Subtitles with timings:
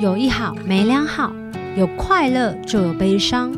[0.00, 1.34] 有一好没两好，
[1.76, 3.52] 有快乐就有悲伤，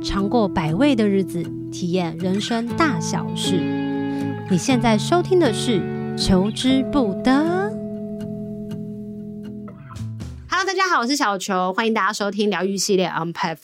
[0.00, 1.42] 尝过百味的日子，
[1.72, 3.56] 体验人生大小事。
[4.48, 5.80] 你现在收听的是
[6.16, 7.32] 《求之不得》。
[10.48, 13.56] Hello，大家好，我是小球，欢迎大家收听疗愈系列《Unperfect》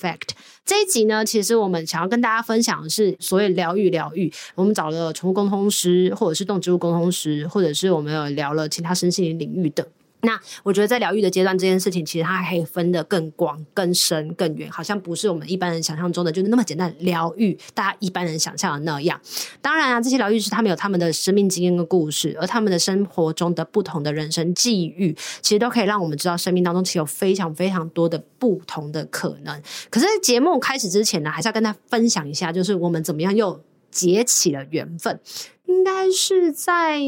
[0.64, 1.24] 这一集呢。
[1.24, 4.32] 其实我们想要跟大家分享的是所谓疗愈疗愈。
[4.56, 9.86] 我们找了宠物沟通师，或者是动植物沟通师，或者是我们有聊了其他身心灵领域的。
[10.22, 19.20] 那我觉得在疗愈的阶段，这件事情其实它可以分得更广、更深、更远，好像不是我们一般人想象中的就是那么简单疗愈，大家一般人想象的那样。
[19.60, 29.62] 当然啊，这些疗愈师他们有他们的生命经验跟故事，而他们的生活中的不同的人生际遇，其实都可以让我们知道生命当中其实有非常非常多的不同的可能。
[29.90, 35.20] 可是，节目开始之前呢，还是要跟大家分享一下，就是我们怎么样又结起了缘分。
[35.66, 36.98] 应该是在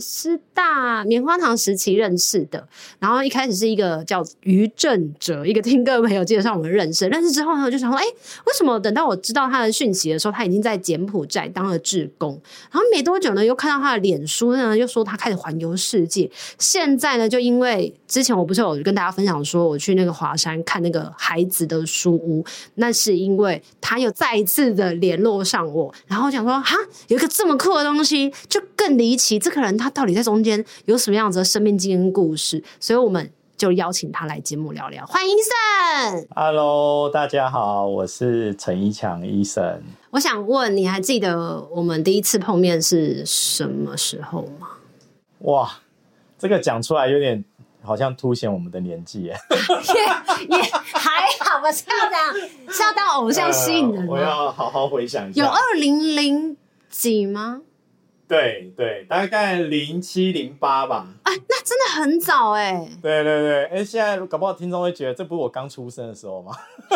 [0.00, 7.08] 师大棉花糖时期认识的，然后一开始是一个叫于正哲，一个听歌朋友介绍我们认识。
[7.08, 12.38] 认识之后呢，我就想说，哎，为什么等到我知道他的讯息的时候，他已经在柬埔寨当了志工？
[12.70, 16.30] 然后没多久呢，又看到他的脸书呢，又说他开始环游世界。
[16.58, 26.76] 现在呢，就因为之前我不是有跟大家分享说，我去那个华山看那个孩子的书屋，那是因为他又再一次的联络上我，然后我想说，哈，
[27.08, 32.62] 有一个这么酷的东西就更离奇，这个人他到底在中间有什么样子的生命经验故事？
[32.78, 35.06] 所以我们就邀请他来节目聊聊。
[35.06, 39.82] 欢迎医生，Hello，大家好，我是陈一强医生。
[40.10, 44.68] 我想问，你还记得我们第一次碰面是什么时候吗？
[45.40, 45.70] 哇，
[46.38, 47.44] 这个讲出来有点
[47.82, 49.36] 好像凸显我们的年纪耶。
[50.48, 54.06] 也也还好吧，是要这样，是要当偶像吸引人。
[54.06, 56.56] 我要好好回想一下，有二零零。
[56.90, 57.60] 几吗？
[58.28, 61.06] 对对，大概零七零八吧。
[61.22, 62.86] 啊，那真的很早哎。
[63.00, 66.52] 对对对，哎，现在搞不好听众会觉得这不是我刚出生的时候吗？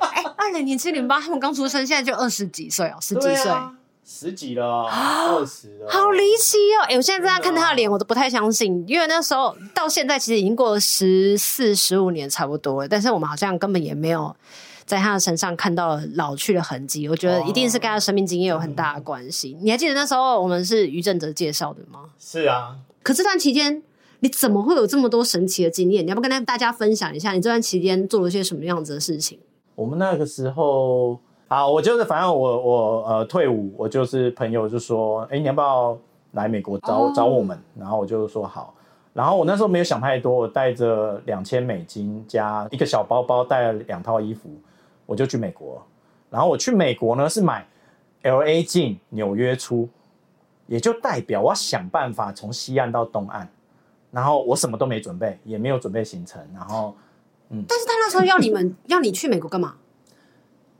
[0.00, 3.72] 哎，二零零七零八，他们刚出生，现在就二十几岁哦，十几岁，啊、
[4.04, 6.82] 十几了，二十了，好离奇哦！
[6.88, 14.34] 哎，我现在这样看他的脸，我都不太相信，因为那时候到现在其实已经过了十四、十五年差不多了，但是我们好像根本也没有。
[14.90, 19.56] 在他的身上看到了老去的痕迹，我觉得一定是跟他生命经验有很大的关系。
[19.60, 22.00] 你还记得那时候我们是于正哲介绍的吗？
[22.18, 22.74] 是啊。
[23.04, 23.80] 可这段期间
[24.18, 26.04] 你怎么会有这么多神奇的经验？
[26.04, 29.38] 你要不跟大家分享一下你这段期间做了些什么样子的事情？
[29.76, 35.96] 我们那个时候啊，我就是反正我我呃退伍，我就是朋友就说，哎，你要不要
[36.32, 37.14] 来美国找、oh.
[37.14, 37.56] 找我们？
[37.78, 38.74] 然后我就说好。
[39.12, 44.50] 然后我那时候没有想太多，我带着两千美金加一个小包包，带了两套衣服。
[45.10, 45.84] 我就去美国，
[46.30, 47.66] 然后我去美国呢是买
[48.22, 49.88] LA 进纽约出，
[50.68, 53.48] 也就代表我要想办法从西岸到东岸，
[54.12, 56.94] 然后我什么都没准备，也没有准备行程，然后
[57.48, 59.74] 嗯，但是他那时候要你们 要你去美国干嘛？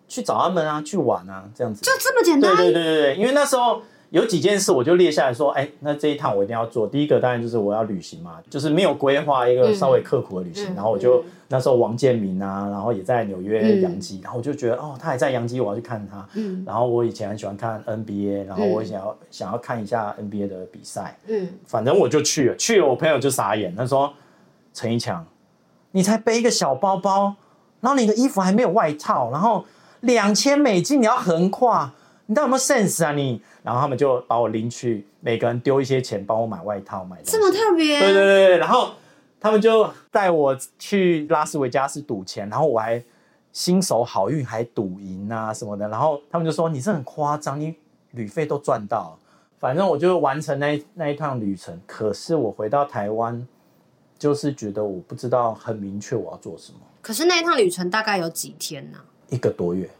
[0.06, 2.54] 去找他们啊，去玩啊，这样子，就这么简单？
[2.54, 3.82] 对对对对对，因为那时候。
[4.10, 6.84] 有几件事我就列下来说，哎、欸，那这一趟我一定要做。
[6.84, 10.66] 第一个当然就是我要旅行嘛，就是没有规划一个稍微刻苦的旅行。
[10.72, 16.28] 嗯、然后我就、嗯、那时候王建民啊，然后也在纽约洋基，嗯、然后我就觉得哦，他还在洋基，我要去看他。
[16.34, 16.64] 嗯。
[16.66, 21.16] 然后我以前很喜欢看 NBA，然后我想要、嗯、想要看一下 NBA 的比赛。
[21.28, 21.48] 嗯。
[21.64, 24.12] 反正我就去了，去了我朋友就傻眼，他说
[24.74, 25.24] ：“陈一强，
[25.92, 27.36] 你才背一个小包包，
[27.80, 29.64] 然后你的衣服还没有外套，然后
[30.00, 31.92] 两千美金你要横跨。”
[32.30, 33.42] 你到底有没有 sense 啊你？
[33.64, 37.98] 然后他们就把我拎去，每个人丢一些钱帮我买外套，买这么特别。
[37.98, 38.92] 对对对，然后
[39.40, 43.02] 他们就带我去拉斯维加斯赌钱，然后我还
[43.52, 47.74] 新手好运还赌赢啊什么的，然后他们就说你这很夸张，你
[48.12, 49.18] 旅费都赚到。
[49.58, 53.44] 反正我就完成那那一趟旅程，可是我回到台湾，
[54.16, 56.78] 就是觉得我不知道很明确我要做什么。
[57.02, 58.98] 可是那一趟旅程大概有几天呢？
[59.30, 59.90] 一个多月。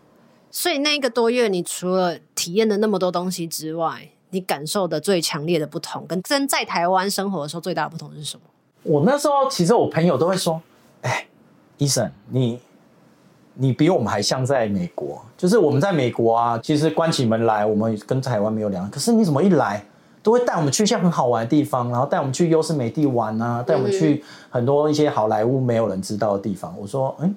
[0.50, 8.42] 所以那一个多月，你除了体验了那么多东西之外，你感受的最强烈的不同，跟真在台湾生活的时候最大的不同是什么？
[8.82, 10.60] 我那时候其实我朋友都会说
[11.02, 11.26] ：“哎，
[11.78, 12.58] 医生，你
[13.54, 15.22] 你比我们还像在美国。
[15.36, 18.90] 就是我们在美国啊，其实关起门来，我们跟台湾没有两样。
[18.90, 19.84] 可是你怎么一来，
[20.22, 27.32] 都会带我们去一些很好玩的地方，然后带我们去优胜美地玩啊，带我们去很多一些好莱坞没有人知道的地方。”我说：“嗯。”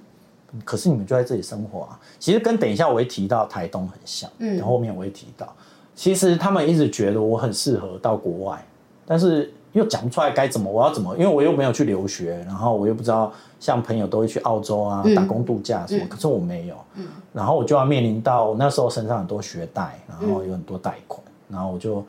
[0.64, 5.52] 可是你们就在这里生活啊，其实跟等一下我会提到台东很像，嗯，然后后面我会提到，
[5.96, 8.64] 其实他们一直觉得我很适合到国外，
[9.06, 22.06] 但是又讲不出来该怎么，我要怎么，因为我又没有去留学，然后我又不知道，像朋友都会去澳洲啊打工度假什么，可是我没有，嗯，然后我就要面临到那时候身上很多学贷，然后有很多贷款，然后我就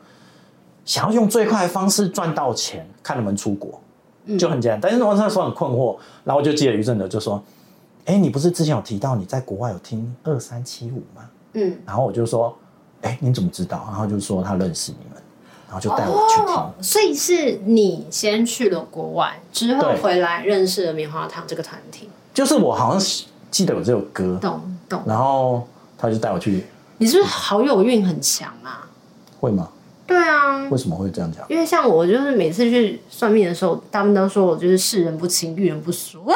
[0.85, 3.79] 想要用最快的方式赚到钱，看能不能出国。
[4.39, 4.81] 就很简单。
[4.81, 7.39] 但是我那时候很困惑，然后我就记得于正德就说
[8.05, 12.55] ：“哎、欸，你不是之前有提到你在国外有听二三七五吗？”嗯，然后我就说
[13.01, 15.21] ：“哎、欸，你怎么知道？”然后就说他认识你们，
[15.67, 16.73] 然后就带我去听、哦。
[16.81, 22.09] 所以是你先去了国外，之后回来认识了棉花糖这个团体。
[22.33, 25.01] 就是我好像记得有这首歌，懂懂。
[25.05, 25.65] 然后
[25.97, 26.65] 他就带我去。
[26.97, 28.87] 你是不是好友运很强啊？
[29.39, 29.69] 会吗？
[30.07, 30.67] 对啊。
[30.69, 31.45] 为什么会这样讲？
[31.49, 36.21] 因为像我，就是每次去算命的时候，他们都说我就是世人不清，遇人不淑。
[36.25, 36.33] 我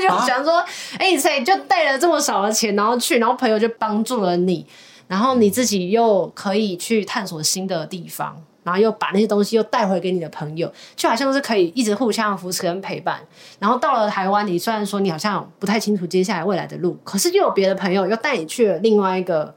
[0.00, 0.58] 就想说，
[0.98, 4.66] 哎、啊，谁、欸、就带了这么少的钱，然后去，然后朋友就帮助了你，
[5.08, 13.20] 然后你自己又可以去探索新的地方，然后又把那些东西又带回给你的朋友，就好像是可以一直互相扶持跟陪伴。
[13.58, 19.54] 然后到了台湾，你虽然说你好像不太清楚接下来未来的路，可是又有别的朋友又带你去了另外一个。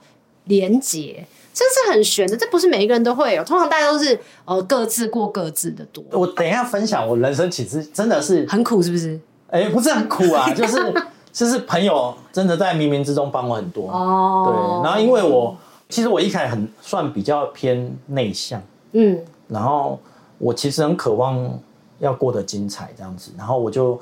[0.47, 3.41] 连接，这是很悬的，这不是每一个人都会有。
[3.45, 6.03] 通常大家都是呃各自过各自的多。
[6.11, 9.17] 我等一下分享我人生其实真的是很苦，是不是？
[9.49, 10.93] 哎、欸，不是很苦啊， 就是
[11.31, 14.43] 就是朋友真的在冥冥之中帮我很多哦。
[14.45, 15.55] 对，然后因为我
[15.87, 18.61] 其实我一开始很算比较偏内向，
[18.91, 19.17] 嗯，
[19.47, 19.97] 然后
[20.37, 21.57] 我其实很渴望
[21.99, 23.97] 要过得精彩这样子，然后我就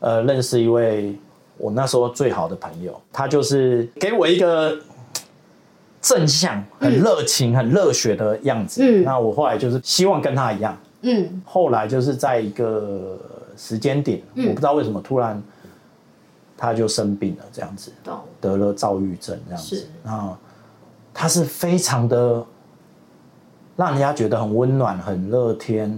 [0.00, 1.14] 呃认识一位
[1.58, 4.74] 我那时候最好的朋友，他就是给我一个。
[6.04, 8.82] 正向、很热情、嗯、很热血的样子。
[8.84, 10.76] 嗯，那我后来就是希望跟他一样。
[11.00, 13.18] 嗯，后来就是在一个
[13.56, 15.42] 时间点、嗯，我不知道为什么突然
[16.58, 17.90] 他就生病了，这样子，
[18.38, 19.86] 得了躁郁症，这样子。
[20.04, 20.36] 然后
[21.14, 22.44] 他是非常的
[23.74, 25.90] 让人家觉得很温暖、很乐天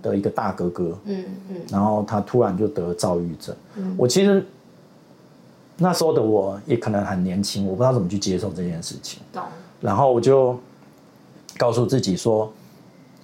[0.00, 0.96] 的一个大哥哥。
[1.06, 1.56] 嗯嗯。
[1.68, 3.56] 然后他突然就得了躁郁症。
[3.74, 4.46] 嗯，我其实。
[5.78, 9.20] 那时候的我也可能很年轻，我不知道怎么去接受这件事情。
[9.80, 10.58] 然后我就
[11.56, 12.52] 告诉自己说，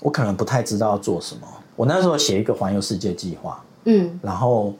[0.00, 1.40] 我可能不太知道要做什么。
[1.74, 4.72] 我那时候写一个环游世界计划，嗯，然后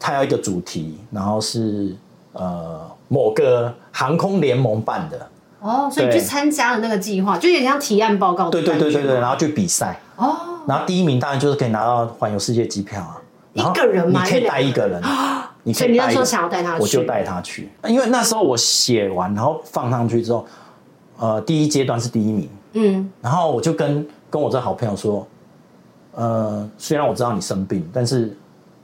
[0.00, 1.94] 它有一个主题，然后是
[2.32, 5.28] 呃某个航空联盟办的。
[5.60, 8.48] 哦，所以你去参加了那个计划，就有点像提案报告。
[8.48, 10.00] 对对对对对，然后去比赛。
[10.16, 10.34] 哦。
[10.66, 13.20] 然后第一名当然就是可以拿到环游世界机票啊。
[13.52, 14.24] 一个人吗？
[14.24, 15.02] 你可以带一个人。
[15.64, 17.68] 你所以你那时候想要带他去，我就带他去。
[17.86, 20.44] 因为那时候我写完，然后放上去之后，
[21.18, 25.24] 呃，第一阶段是第一名，嗯，然后我就跟跟我这好朋友说，
[26.14, 28.36] 呃，虽然我知道你生病，但是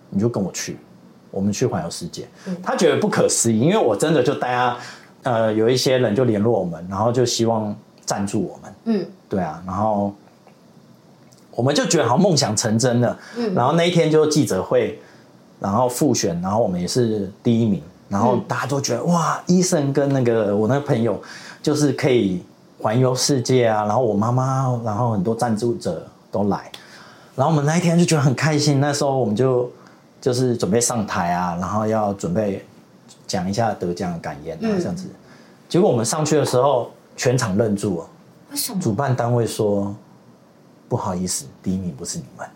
[0.08, 0.78] 你就跟我去，
[1.32, 2.28] 我们去环游世界。
[2.46, 2.56] 嗯。
[2.62, 4.76] 他觉得不可思议，因为我真的就带他，
[5.24, 10.14] 呃，有一些人就联络我们，然后就希望赞助我们，嗯，对啊，然后
[11.50, 14.96] 我们就觉得好像梦想成真了，嗯，然后那一天就记者会。
[15.60, 21.20] 然后复选，然后我们也是第一名，然后大家都觉得、嗯、哇，Eason 跟那个我那个朋友
[21.62, 22.42] 就是可以
[22.80, 26.70] 环游世界啊，然后我妈妈，然后很多赞助者都来，
[27.34, 28.80] 然后我们那一天就觉得很开心。
[28.80, 29.70] 那时候我们就
[30.20, 32.64] 就是准备上台啊，然后要准备
[33.26, 35.14] 讲一下得奖的感言啊，这样子、嗯。
[35.68, 38.06] 结果我们上去的时候，全场愣住了。
[38.50, 38.80] 为什么？
[38.80, 39.94] 主办单位说
[40.88, 42.46] 不好意思，第一名不是你们。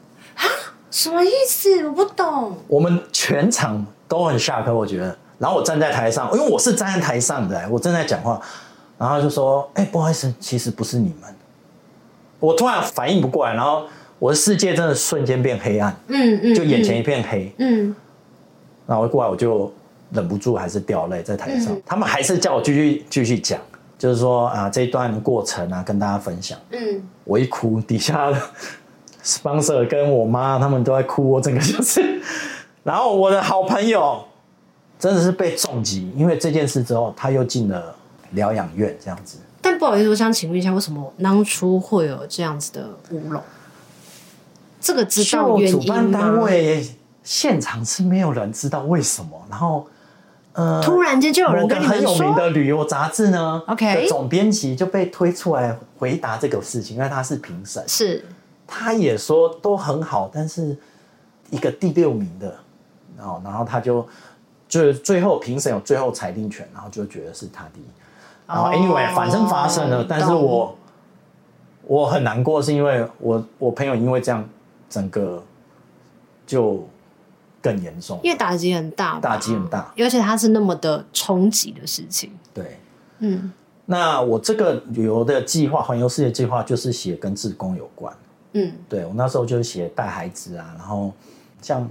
[0.92, 1.88] 什么意思？
[1.88, 2.54] 我不懂。
[2.68, 5.16] 我们全场都很 shock，我觉得。
[5.38, 8.40] 然后我站在台上，因为我是站在台上的，我正在讲话，
[8.96, 11.34] 然后就说：“哎、欸，不好意思，其实不是你们。”
[12.38, 13.84] 我突然反应不过来，然后
[14.18, 17.96] 我的世界真的瞬间变黑暗，嗯嗯，就眼前一片黑，嗯。
[18.86, 19.72] 然后过来我就
[20.10, 23.58] 忍不住还是掉泪在台上、嗯，他们还是叫我继续继续讲，
[23.96, 27.02] 就是说啊这一段过程啊跟大家分享，嗯。
[27.24, 28.30] 我一哭，底下。
[29.24, 32.20] Sponsor 跟我妈他们都在哭，我整个就是，
[32.82, 34.24] 然后我的好朋友
[34.98, 37.94] 真的是被重击，因为这件事之后他又进了
[38.32, 39.38] 疗养院这样子。
[39.60, 43.40] 但不好意思，我想请问一下，为什么当初会有这样子的乌龙？
[44.80, 45.82] 这个知道原因吗？
[45.82, 46.84] 主办单位
[47.22, 49.86] 现场是没有人知道为什么，然后
[50.54, 58.24] 呃，突然间就有人跟你们说，很有名的旅游杂志呢，OK，总编辑就被推出来回答这个事情，因为他是评审，是。
[58.74, 60.74] 他也说都很好，但是
[61.50, 62.56] 一个第六名的，
[63.18, 64.08] 然后然后他就
[64.66, 67.84] 就是最后评审有最后裁定权，然后就觉得是他第一。
[68.46, 70.74] 然后 anyway，反正发生了，哦、但是我
[71.84, 74.42] 我很难过，是因为我我朋友因为这样
[74.88, 75.42] 整个
[76.46, 76.88] 就
[77.60, 82.32] 更严重，因为打击很大，打击很大，而且他是那么的冲击的事情。
[82.54, 82.78] 对，
[83.18, 83.52] 嗯，
[83.84, 88.14] 那我这个旅游的计划，环游世界计划，就是写跟自工有关。
[88.52, 91.12] 嗯，对，我那时候就是写带孩子啊，然后
[91.60, 91.88] 像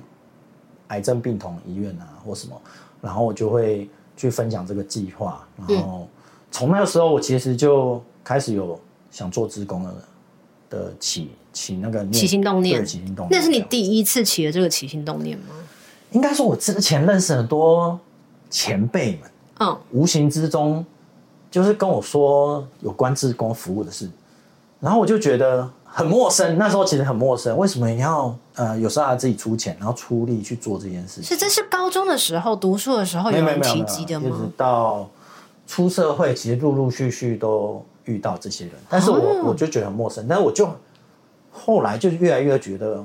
[0.88, 2.62] 癌症病童医院啊或什么，
[3.02, 6.08] 然后我就会去分享这个计划，然后
[6.52, 9.96] 从那个时候我其实就开始有想做志工的
[10.70, 15.56] 的起起那个起心动念，起心动念，那是你第一次起的这个起心动念吗？
[16.12, 18.00] 应该说，我之前认识很多
[18.50, 20.86] 前辈们，嗯，无形之中
[21.50, 24.10] 就是跟我说有关志工服务的事，
[24.80, 26.58] 然后我就觉得很陌生。
[26.58, 31.24] 那时候其实很陌生，为什么你要呃，有时候自己出钱，然后出力去做这件事情？
[31.24, 34.28] 是这是高中的时候读书的时候有人提及的吗？
[34.28, 35.10] 一直到
[35.68, 40.26] 出社会，其实陆陆续续都遇到这些人，但是我、哦、我就觉得很陌生。
[40.28, 40.70] 但是我就
[41.52, 43.04] 后来就越来越觉得，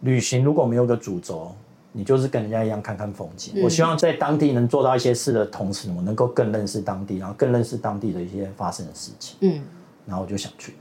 [0.00, 1.52] 旅行如果没有个主轴。
[1.98, 3.54] 你就是跟人家一样看看风景。
[3.56, 3.62] 嗯。
[3.62, 9.38] 我希望在当地能做到一些事的同时，我能够更认识当地，然后更认识当地的一些发生的事情。
[9.40, 9.62] 嗯，
[10.04, 10.74] 然后我就想去。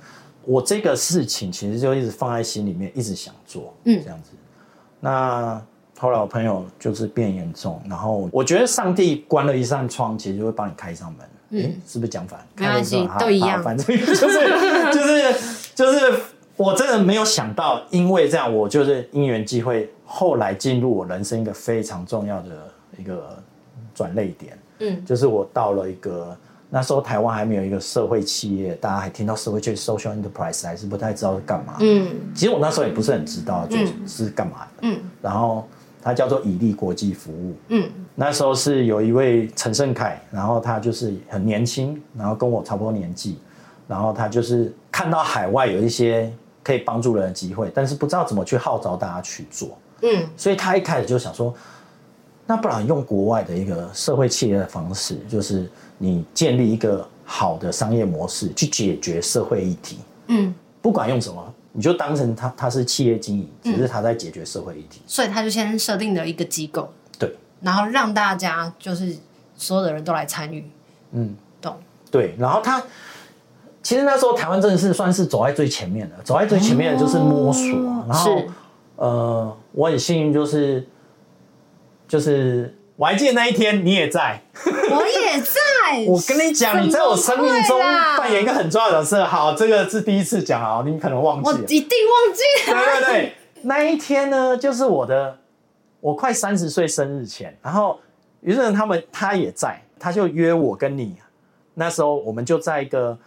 [0.46, 3.74] 我这个事情其实就一直放在心里面，一直想做。
[3.84, 4.32] 嗯，这样子。
[5.00, 5.62] 那
[5.98, 11.28] 后来我朋友就是变严重，然后我觉得上帝关了一扇窗，其实就会帮你开一扇门。
[11.50, 12.40] 嗯，是不是讲反？
[12.56, 13.62] 没关系，都一样。
[13.64, 15.34] 反正 就是就是
[15.76, 16.14] 就是。
[16.58, 23.38] 我真的没有想到，因为这样，我就是因缘际会，后来进入我人生一个非常重要的一个
[23.94, 24.58] 转捩点。
[24.80, 26.34] 嗯，就是我到了一个
[26.70, 31.76] 那时候台湾还没有一个社会企业，大家还听到社会企业 social enterprise 还是不太知道是干嘛。
[31.80, 34.72] 嗯，其实我那时候也不是很知道就是干嘛的。
[34.82, 35.68] 嗯，然后
[36.02, 37.56] 它叫做以利国际服务。
[37.70, 43.40] 嗯，那时候是有一位陈胜凯，然后他就是很年轻，然后跟我差不多年纪，
[43.88, 46.32] 然后他就是看到海外有一些。
[46.66, 49.78] 可以帮助人的机会，但是不知道怎么去号召大家去做。
[50.02, 51.54] 嗯，所以他一开始就想说，
[52.46, 60.00] 那不然用国外的一个社会企业的方式，就是你建立一个好的商业模式去解决社会议题。
[60.28, 65.02] 嗯，不管用什么，你就当成它它是企业经营，只是它在解决社会议题。
[65.08, 69.16] 所以他就先设定了一个机构，对，然后让大家就是
[69.56, 70.70] 所有的人都来参与。
[71.12, 71.76] 嗯，懂。
[72.12, 72.82] 对，然后他。
[73.84, 77.70] 其实那时候台湾真的是算是走在最前面的，走在最前面的就是摸索。
[77.78, 78.42] 哦、然后，
[78.96, 80.84] 呃，我很幸运，就是
[82.08, 86.06] 就是我还记得那一天你也在，我也在。
[86.08, 87.80] 我跟你讲，你在我生命中
[88.18, 89.26] 扮演一个很重要的角色。
[89.26, 92.84] 好，这个是第一次讲啊，你可能忘记了，我一定忘记了。
[92.84, 95.38] 对对对，那一天呢，就是我的
[96.00, 98.00] 我快三十岁生日前，然后
[98.42, 101.16] 于是他们他也在，他就约我跟你，
[101.76, 103.18] 那时候我们就在一个。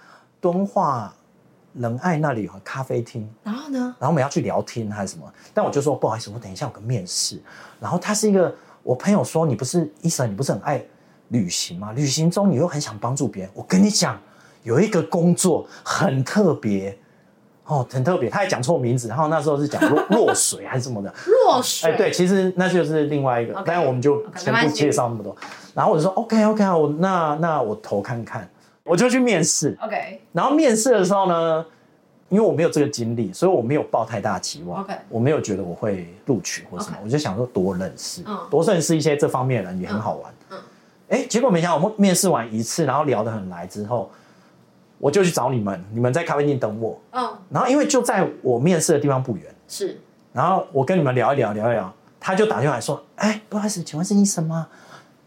[0.41, 1.13] 敦化
[1.75, 3.79] 仁爱那里有个咖啡厅，然后呢？
[3.99, 5.25] 然后我们要去聊天还是什么？
[5.53, 7.43] 但我就说不好意思，我等一下有个面试。
[7.81, 10.83] 然后他是一个，我朋友说你不是医生，你不是很爱
[11.29, 11.93] 旅行吗？
[11.93, 13.53] 旅行中你又很想帮助别人。
[13.55, 14.19] 我跟你讲，
[14.63, 16.97] 有一个工作很特别
[17.67, 18.31] 哦，很特别。
[18.31, 21.91] 他还讲错名字，然后那时候是讲落落 水还是什么的落水。
[21.91, 25.37] 哎，对，其实那就是另外一个，但是我们就先不介绍那么多。
[25.75, 28.49] 然后我就说 OK OK 啊，我那那我投看看。
[28.85, 30.19] 我就去面试，OK。
[30.33, 31.63] 然后面试的时候呢，
[32.29, 34.95] 因为我没有这个经历，所以我没有抱太大期望，OK。
[35.09, 40.59] 我没有觉得我会录取或什么，我就想说多认识，多认识一些这方面的人也很好玩，嗯。
[41.09, 44.11] 哎，结果没想到我们面试完一次，然后聊得很来之后，
[44.99, 47.27] 我就去找你们，你们在咖啡店等我，嗯。
[47.49, 49.99] 然后因为就在我面试的地方不远，是。
[50.33, 54.69] 然后我跟你们聊一聊，聊一聊，他就打电话来说，哎，不好意思，请问是医生吗？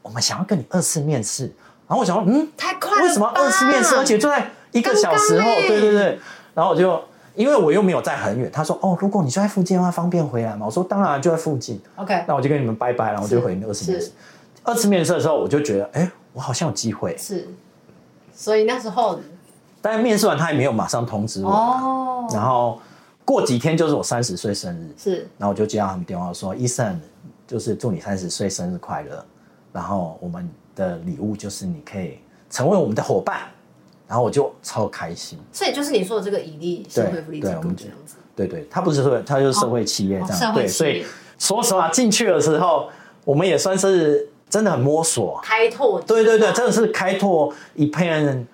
[0.04, 1.46] 我们想要跟你二次面试。
[1.88, 5.46] 然后我想说，嗯，太快了，为什么二次面试，而且就在一个小时后？
[5.68, 6.20] 对对对。
[6.54, 7.02] 然后我就，
[7.36, 10.66] 因为我又没有在很远，他说，哦，如果你就在附近的话，方便回来嘛。
[10.66, 11.82] 我说，当然就在附近。
[11.96, 14.12] OK，那我就跟你们拜拜，然后我就回二次面试。
[14.64, 17.16] 二次面试的时候，我就觉得，哎，我好像有机会。
[17.18, 17.48] 是，
[18.34, 19.20] 所以那时候，
[19.82, 21.52] 但是面试完他也没有马上通知我。
[21.52, 22.28] 哦。
[22.34, 22.80] 然后
[23.26, 24.94] 过几天就是我三十岁生日。
[24.98, 25.28] 是。
[25.38, 27.00] 然后我就接到他们电话说，医生，
[27.48, 29.26] 就是祝你三十岁生日快乐。
[29.72, 30.50] 然后我们。
[30.74, 32.18] 的礼物就是你可以
[32.50, 33.42] 成为我们的伙伴，
[34.12, 35.40] 然后我就超开心。
[35.54, 38.18] 所以就是你说的这个以利社会福利机构这样子。
[38.36, 40.52] 对对，他不是社会他就是社会企业这样。
[40.52, 41.06] 哦哦、对，所以
[41.40, 42.90] 说实话进去的时候，
[43.24, 46.02] 我们也算是真的很摸索开拓。
[46.02, 48.46] 对对对，真的是开拓一片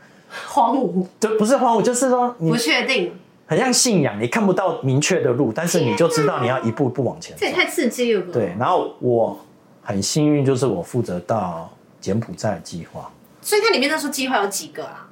[0.46, 1.04] 荒芜。
[1.20, 3.12] 对，不是荒芜，就是说你不确定，
[3.48, 7.40] 很像信仰，你看不到明确的路，但是你就知道你要一步一步往前走。
[7.40, 8.22] 这也太刺激了。
[8.32, 9.40] 对，然后我
[9.82, 11.68] 很幸运，就是我负责到。
[12.00, 13.12] 柬埔寨计划，
[13.42, 15.10] 所以它里面那时候计划有几个啊？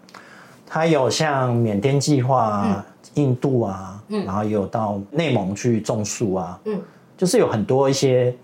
[0.75, 6.82] 它有像缅甸计划啊、嗯、印度啊，嗯，然后也有到内蒙去种树啊，嗯，
[7.17, 8.36] 就是有很多一些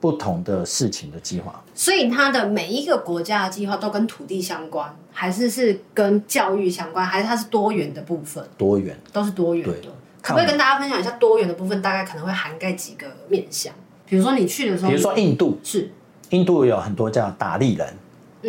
[0.00, 1.62] 不同的事情的计划。
[1.76, 8.44] 所以它的每一个国家的计划都跟土地相关，还是是跟教育相关，还是它是多元的部分？
[8.58, 9.88] 多元，都是多元的。
[10.20, 13.72] 可不可以跟大家分享一下多元的部分大概可能会涵盖几个面向？
[14.06, 15.88] 比如说你去的时候，比如说印度是。
[16.30, 17.96] 印度有很多叫达利人，嗯、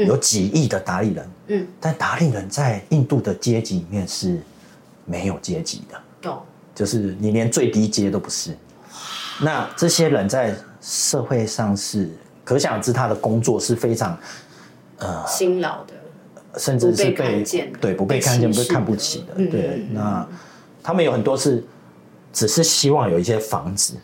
[0.05, 4.39] 有几亿的达利人，嗯，但达利人在印度的阶级里面是
[5.05, 6.41] 没有阶级的，懂，
[6.75, 8.55] 就是你连最低阶都不是。
[9.41, 12.09] 那这些人在社会上是
[12.43, 14.17] 可想而知，他的工作是非常
[14.97, 15.93] 呃辛劳的，
[16.59, 19.33] 甚至是被，不被看见对不被看见、被被看不起的。
[19.37, 20.27] 嗯对，那
[20.83, 21.63] 他们有很多是
[22.31, 23.95] 只是希望有一些房子、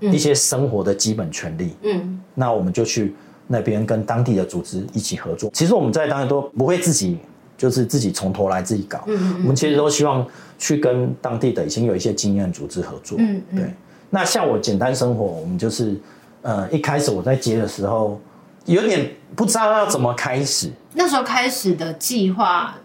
[0.00, 1.76] 嗯一些生活的基本权利。
[1.82, 3.14] 嗯那我们就去
[3.52, 5.50] 那边跟当地的组织一起合作。
[5.52, 7.18] 其实我们在当地都不会自己
[7.58, 10.24] 就是自己从头来自己搞，嗯我们其实都希望
[10.56, 13.18] 去跟当地的已经有一些经验组织合作。
[13.20, 13.74] 嗯嗯对。
[14.08, 16.00] 那像我简单生活，我们就是
[16.42, 18.20] 呃一开始我在接的时候，
[18.66, 20.70] 有点不知道要怎么开始。
[20.94, 22.76] 那时候开始的计划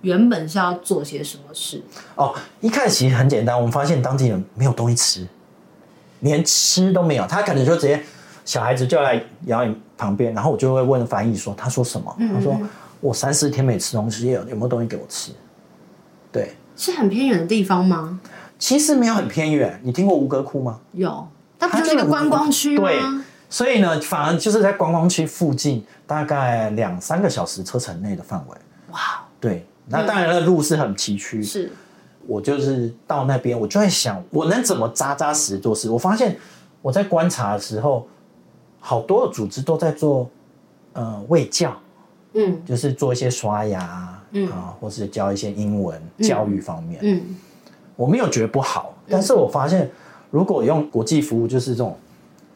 [0.00, 1.80] 原本是要做些什么事？
[2.16, 5.26] 哦，一开始其实很简单，我们发现当地人没有东西吃，
[6.20, 8.02] 连吃都没有，他可能就直接
[8.50, 12.60] 小孩子就在摇椅旁边，然后我就会问翻译说他说什么，嗯他说
[13.00, 15.30] 我三四天没吃东西，有有没有东西给我吃？
[16.32, 18.18] 对，是很偏远的地方吗？
[18.58, 20.80] 其实没有很偏远，你听过吴哥窟吗？
[20.90, 21.28] 有，
[21.60, 22.88] 它不就是一个观光区吗？
[22.88, 23.00] 对，
[23.48, 28.56] 所以呢，反而就是在观光区附近，大概两三个小时车程内的范围。
[28.90, 28.98] 哇，
[29.38, 31.40] 对，那当然那路是很崎岖。
[31.40, 31.70] 是，
[32.26, 35.88] 我就是到那边，我就在想，我能怎么扎扎实实做事？
[35.88, 36.36] 我发现
[36.82, 38.08] 我在观察的时候，
[38.80, 40.28] 好多的组织都在做
[40.94, 41.76] 呃卫教，
[42.32, 42.60] 嗯。
[42.64, 44.50] 就是做一些刷牙，嗯。
[44.50, 46.98] 啊，或是教一些英文教育方面。
[47.02, 47.22] 嗯。
[47.94, 49.88] 我没有觉得不好，但是我发现，
[50.30, 51.96] 如果用国际服务，就是这种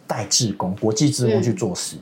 [0.06, 1.96] 代志工、国际志工去做事，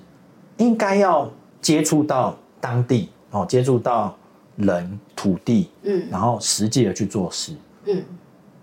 [0.58, 1.28] 应该要
[1.60, 4.16] 接触到当地哦，接触到
[4.56, 6.06] 人、土地，嗯。
[6.08, 7.52] 然后实际的去做事。
[7.86, 8.02] 嗯。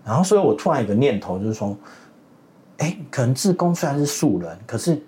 [0.02, 1.76] 然后，所以我突然有个念头，就是说，
[2.78, 5.00] 哎，可能志工虽然是素人，可是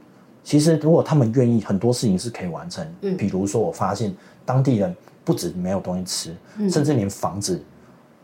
[0.45, 2.87] 其实如果他们愿意，很多事情是可以完成。
[3.03, 4.95] 嗯比如说，我发现当地人
[5.25, 7.63] 不止没有东西吃，嗯甚至连房子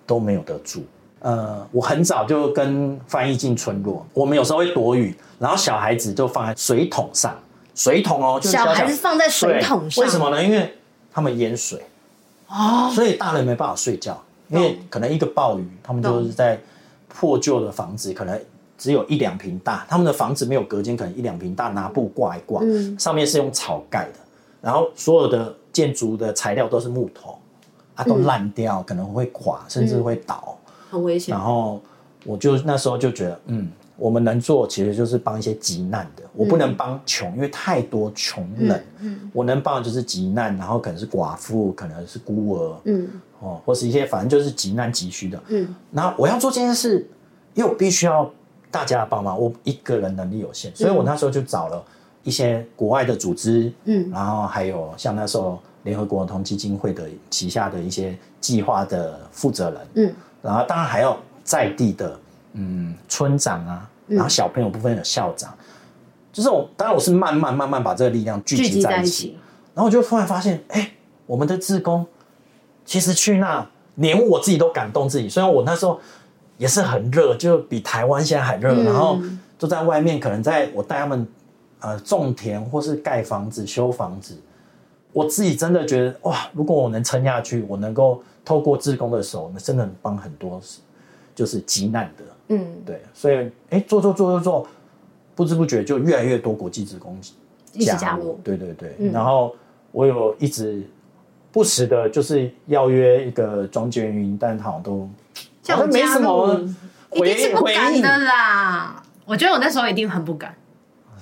[0.07, 0.83] 都没有得住。
[1.21, 7.37] 呃，我很早就跟翻译进村落，我们有时候会躲雨，然后小孩子就放在水桶上，
[7.75, 10.45] 水桶哦，就是小小孩子放在水桶上，为什么呢？
[10.45, 10.73] 因为
[11.13, 11.83] 他们淹水。
[12.49, 16.59] 哦，所以大人没办法睡觉，因为可能一个暴雨，他们就是在
[17.09, 18.41] 破旧的房子，可能
[18.78, 24.19] 只有一两平大，他们的房子没有隔间，可能一两平大，拿布挂一挂，嗯上面是用草盖的，
[24.62, 27.36] 然后所有的建筑的材料都是木头，
[27.97, 30.56] 啊，都烂掉，可能会垮，甚至会倒，
[30.91, 31.45] 很危险然。
[31.45, 31.82] 后
[32.25, 33.69] 我就那时候就觉得，嗯。
[34.00, 38.80] 我们能做其实就是帮一些急难的，我不能帮穷，因为太多穷人。
[39.00, 43.08] 嗯我能帮的就是急难，然后可能是寡妇，可能是孤儿，嗯
[43.41, 45.43] 哦，或是一些反正就是急难急需的。
[45.49, 47.08] 嗯那我要做这件事，
[47.54, 48.30] 因为我必须要
[48.71, 51.83] 大家的帮忙，我一个人能力有限，所以我那时候就找了
[52.23, 54.11] 一些国外的组织，嗯。
[54.11, 60.15] 然后还有像那时候联合国儿童基金会的旗下的一些计划的负责人，嗯。
[60.43, 62.19] 然后当然还有在地的
[62.52, 65.52] 嗯村长啊，然后小朋友部分有校长，
[66.33, 69.39] 就是我当然我是慢慢慢慢把这个力量聚聚集集在一起，在一起，
[69.75, 70.93] 然后我就突然发现，哎，
[71.26, 72.07] 我们的志工
[72.85, 76.00] 其实去那连我自己都感动自己，虽然我那时候
[76.58, 78.84] 也是很热，就比台湾现在还热，嗯。
[78.84, 79.18] 然后
[79.58, 81.26] 就在外面，可能在我带他们
[81.80, 84.36] 呃种田或是盖房子、修房子，
[85.12, 90.60] 我自己真的觉得哇，如果我能撑下去，我能够透过自工的手，那真的能帮很多
[91.34, 92.66] 就是急难的，嗯。
[92.84, 94.66] 对，所以哎做做做做做，
[95.34, 97.16] 不知不觉就越来越多国际职工
[97.73, 99.54] 一起加入对对对，嗯然后
[99.92, 100.82] 我有一直
[101.52, 105.08] 不时的，就是邀约一个庄建云，但好像都
[105.69, 106.61] 好像没什么
[107.13, 109.02] 一回定是不敢的，啦。
[109.25, 110.54] 我觉得我那时候一定很不敢。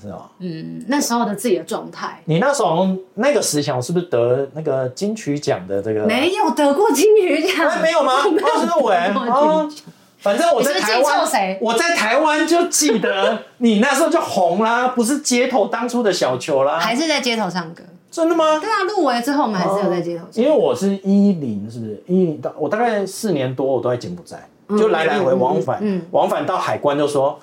[0.01, 0.31] 是啊。
[0.39, 6.05] 嗯，那时候的自己的状态你那时候那个时期是不是得那个金曲奖的这个？
[6.07, 8.13] 没有得过金曲奖，哎，没有吗？
[8.25, 17.83] 没有哦，是 我反正我在台湾我在台湾就记得你那时候就红啦，不是街头当初的小球啦，还是在街头唱歌。
[18.17, 18.59] 真的吗？
[18.59, 20.43] 对啊，入围之后我们还是有在街头唱。
[20.43, 24.39] 因为我是一零，是不是一零到我大概四年多，我都在柬埔寨，
[24.71, 27.39] 就来来回往返，往返到海关就说，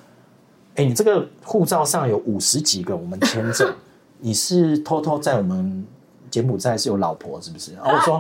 [0.74, 3.72] 哎、你这个护照上有五十几个我们签证，
[4.18, 5.86] 你是偷偷在我们
[6.32, 7.76] 柬埔寨是有老婆是不是？
[7.76, 8.20] 然后我说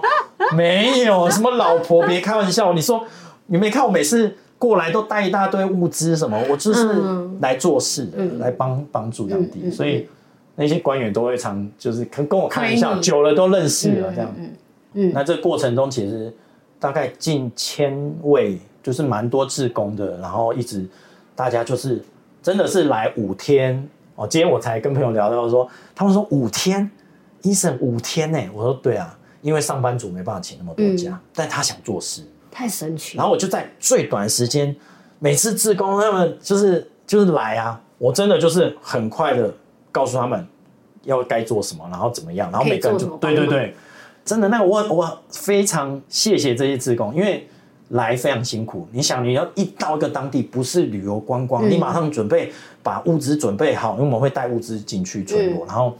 [0.56, 2.72] 没有什么老婆，别开玩笑。
[2.74, 3.04] 你说
[3.48, 10.08] 你没看我每次过来都带一大堆物资什么，我就是嗯来做事的，嗯来帮帮助当地，嗯嗯所以。
[10.56, 14.34] 那些官员都会常就是跟跟我开玩笑，久了都认识了这样。
[14.38, 14.52] 嗯
[14.94, 16.32] 嗯那这个过程中，其实
[16.80, 20.86] 大概近千位，就是蛮多志工的，然后一直
[21.36, 22.00] 大家就是
[22.44, 24.28] 真的是来五天哦。
[24.28, 26.88] 今天我才跟朋友聊到说，他们说五天，
[27.42, 28.39] 医生五天呢？
[28.54, 33.18] 我说对啊，因为上班族没办法请那么多假，嗯但他想做事，太神奇。
[33.18, 34.76] 然后我就在最短时间，
[35.18, 39.52] 每次志工他们就是就是来啊，我真的就是很快的
[39.93, 40.45] 告诉他们
[41.03, 43.73] 要该做什么，然后怎么样，然后每个人就对对对，
[44.25, 47.47] 真的那个我我非常谢谢这些志工，因为。
[47.89, 52.51] 来非常辛苦，你想你要一到一个当地，不是旅游观光，嗯、你马上准备
[52.82, 55.93] 把物资准备好，因为我们会带物资进去村落，嗯、然后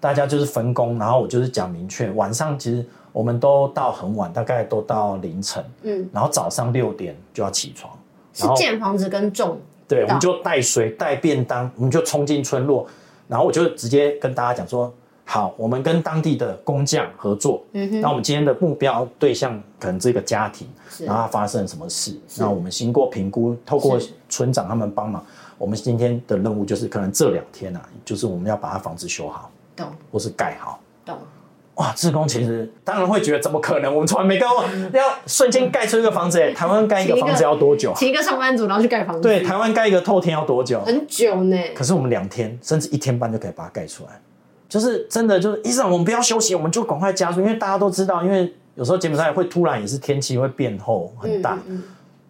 [0.00, 7.96] 大家就是分工，然后我就是讲明确，晚上其实我们都到很晚，大概都到凌晨，嗯，然后早上六点就要起床，
[8.32, 9.56] 是建房子跟种，
[9.86, 12.88] 对，我们就带水带便当，我们就冲进村落，
[13.28, 14.92] 然后我就直接跟大家讲说。
[15.28, 17.60] 好，我们跟当地的工匠合作。
[17.72, 18.00] 嗯哼。
[18.00, 20.68] 那我们今天的目标对象可能这个家庭，
[21.00, 22.16] 然后他发生了什么事？
[22.38, 25.26] 那我们经过评估，透过村长他们帮忙，
[25.58, 29.88] 我们今天的任务就是可能这两天啊，就是我们要把它房子修好，懂？
[30.12, 31.18] 或是盖好，懂？
[31.76, 33.92] 哇，志工其实当然会觉得怎么可能？
[33.92, 37.92] 我们从来没干过，要瞬间盖出一个房子，台湾盖一个房子要多久？
[37.96, 39.22] 请一个上班族然后去盖房子？
[39.22, 40.80] 对，台湾盖一个透天要多久？
[40.80, 41.56] 很久呢。
[41.74, 44.20] 可是我们两天甚至一天半就可以把它盖出来。
[44.68, 51.82] 就是真的，就是医生，我们不要休息，我们就赶快加速，因为大家都知道，因为有时候柬埔寨会突然也是天气会变厚很大，嗯嗯、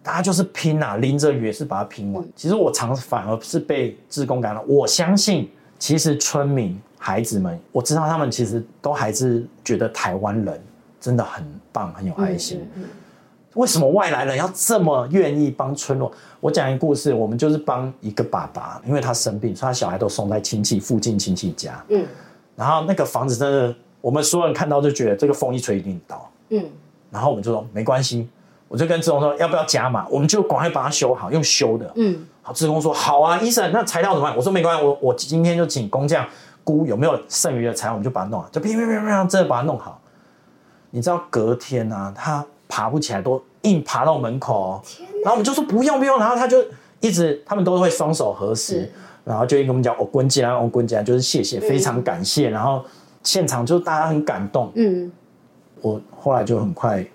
[0.03, 2.23] 大家就是拼啊，淋着雨也是把它拼完。
[2.23, 10.61] 嗯、其实我常反而是被志工感染，我相信其实村民孩子们，我知道他们其实都还是觉得台湾人
[10.99, 11.41] 真的很
[11.71, 12.59] 棒，很有爱心。
[12.75, 12.89] 嗯嗯嗯、
[13.53, 16.11] 为什么外来人要这么愿意帮村落？
[16.41, 21.81] 我讲一个故事，我们就是帮一个爸爸，因为他生病，所以他小孩都送在亲戚附近亲戚家。
[21.87, 22.05] 嗯。
[22.57, 26.29] 然后那个房子真的，我们所有人看到就觉得这个风一吹一定倒。
[26.49, 26.65] 嗯，
[27.09, 28.27] 然后我们就说没关系，
[28.67, 31.89] 我就跟志工说要不要加码，我们就赶快把它修好，用修的。
[31.95, 34.35] 嗯，好，志工说好啊，医生，那材料怎么办？
[34.35, 36.27] 我说没关系，我我今天就请工匠
[36.67, 40.01] 估有没有剩余的材料，我们就把它弄好，就啪啪啪啪真的把它弄好。
[40.89, 44.81] 你知道隔天啊，他爬不起来，都硬爬到门口。
[45.23, 46.57] 然后我们就说不用不用，然后他就
[46.99, 48.91] 一直，他们都会双手合十。
[49.23, 52.49] 然后就跟我们讲，哦，滚起来，哦，滚起来，就是谢谢，非常感谢。
[52.49, 52.83] 然后
[53.23, 54.69] 现场就大家很感动。
[54.75, 55.09] 嗯，
[55.81, 57.05] 我后来就很快，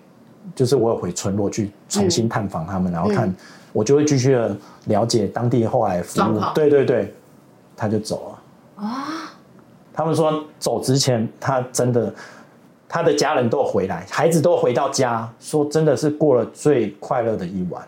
[0.55, 3.31] 就是我有回村落去重新探访他们，然后看
[3.71, 6.39] 我就会继续的了解当地后来服务。
[6.53, 7.13] 对对对，
[7.75, 8.85] 他就走了。
[8.85, 9.22] 啊，
[9.93, 12.13] 他们说走之前，他真的
[12.89, 17.87] 他的家人都回来，孩子都回到家，说真的是过了最快乐的一晚。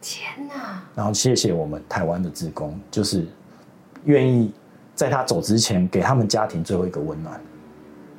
[0.00, 0.82] 天哪！
[0.94, 3.26] 然后谢谢我们台湾的职工，就是。
[4.06, 4.52] 愿意
[4.94, 7.40] 在他走之前给他们家庭最后一个温暖，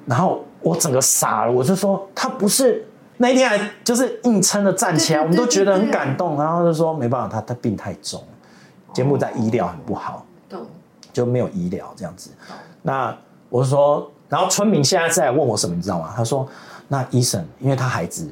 [0.07, 2.83] 然后我整个傻了，我就说他不是
[3.17, 8.23] 那一天还就是硬撑着站起来，我们都觉得很感动，然后就说没办法，他他病太重，
[8.93, 10.25] 柬埔寨医疗很不好，
[11.13, 12.31] 就没有医疗这样子。
[12.85, 13.17] 那
[13.49, 16.13] 我就说，然后村民现在在问我什么，你知道吗？
[16.15, 16.47] 他说，
[16.89, 18.31] 那医生，因为他孩子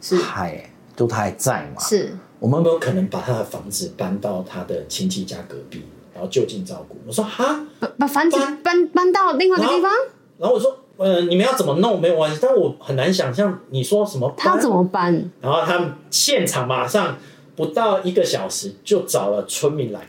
[0.00, 5.84] 是还都他还在嘛，是我们有没有可能把他的房子搬到他的亲戚家隔壁？
[6.14, 6.96] 然后就近照顾。
[7.06, 9.90] 我说哈，把把房子搬搬，搬到另外一个地方。
[10.38, 15.30] 然后我说，呃，你们要怎么弄没有关系，但我很难想象你说什么他怎么搬？
[15.40, 17.16] 然后他们现场马上
[17.56, 20.06] 不到一个小时就找了村民来，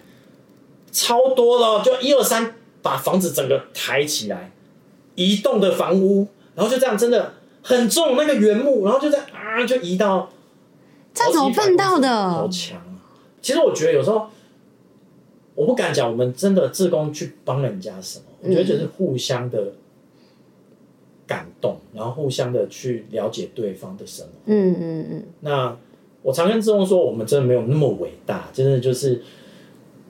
[0.91, 4.51] 超多了，就一二三把房子整个抬起来，
[5.15, 10.29] 移动的房屋，然后就这样真的很重那个原木，然后就这样啊就移到。
[11.11, 12.29] 这怎么办到的？
[12.29, 13.01] 好强啊！
[13.41, 14.27] 其实我觉得有时候。
[15.55, 18.25] 我不敢讲，我们真的志工去帮人家什么？
[18.41, 19.73] 我觉得就是互相的
[21.27, 24.31] 感动，嗯、然后互相的去了解对方的生活。
[24.47, 25.23] 嗯嗯嗯。
[25.41, 25.77] 那
[26.23, 29.21] 我常跟志工说，我们真的没有那么伟大，真的就是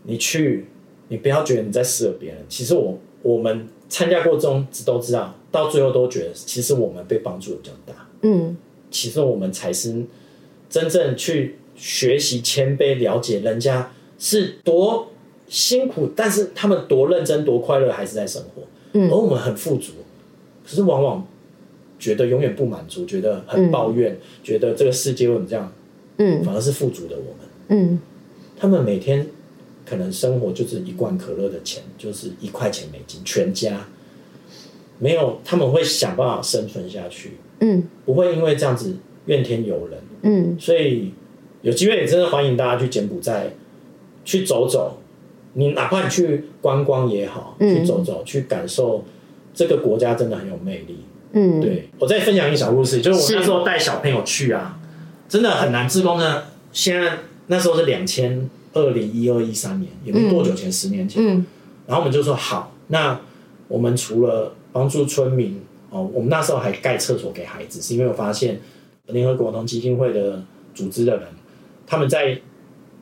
[0.04, 0.66] 你去，
[1.08, 2.40] 你不要觉得你在适合别人。
[2.48, 8.08] 其实我我们参加过志工都知道，到最后都觉得，其实我们被帮助的比较大。
[8.22, 8.58] 嗯。
[8.90, 10.04] 其实我们才是
[10.70, 15.08] 真正去学习谦卑，了解人家是多。
[15.50, 18.64] 辛苦，但是他们多认真、多快乐，还是在生活。
[18.94, 19.92] 嗯，而我们很富足，
[20.66, 21.28] 可是往往
[22.00, 25.72] 觉得永远不满足，觉得很抱怨，嗯、觉得这个世界为什么这样？
[26.18, 27.38] 嗯，反而是富足的我们。
[27.68, 28.00] 嗯，
[28.58, 29.28] 他们每天
[29.86, 33.86] 可能生活就是一罐可乐的钱，就是一块钱美金，全家
[35.00, 37.38] 没有，他们会想办法生存下去。
[37.60, 40.00] 嗯，不会因为这样子怨天尤人。
[40.22, 41.12] 嗯，所以
[41.62, 43.52] 有机会也真的欢迎大家去柬埔寨
[44.24, 45.00] 去走走。
[45.56, 49.04] 你哪怕你去观光也好，嗯、去走走，去感受
[49.54, 50.98] 这个国家真的很有魅力。
[51.34, 54.80] 嗯，对，我再分享一个小故事，就是我那时候带小朋友去啊，
[55.28, 55.88] 真的很难。
[55.88, 57.18] 自工呢，现在
[57.48, 61.24] 那时候是两千二零一二一三年，也没多久前，十、嗯、年前。
[61.26, 61.46] 嗯，
[61.88, 63.20] 然后我们就说好，那
[63.68, 68.60] 我们除了帮助村民哦，我们那时候还盖厕所给孩子，是因为我发现
[69.08, 71.28] 联合国儿童基金会的组织的人，
[71.86, 72.40] 他们在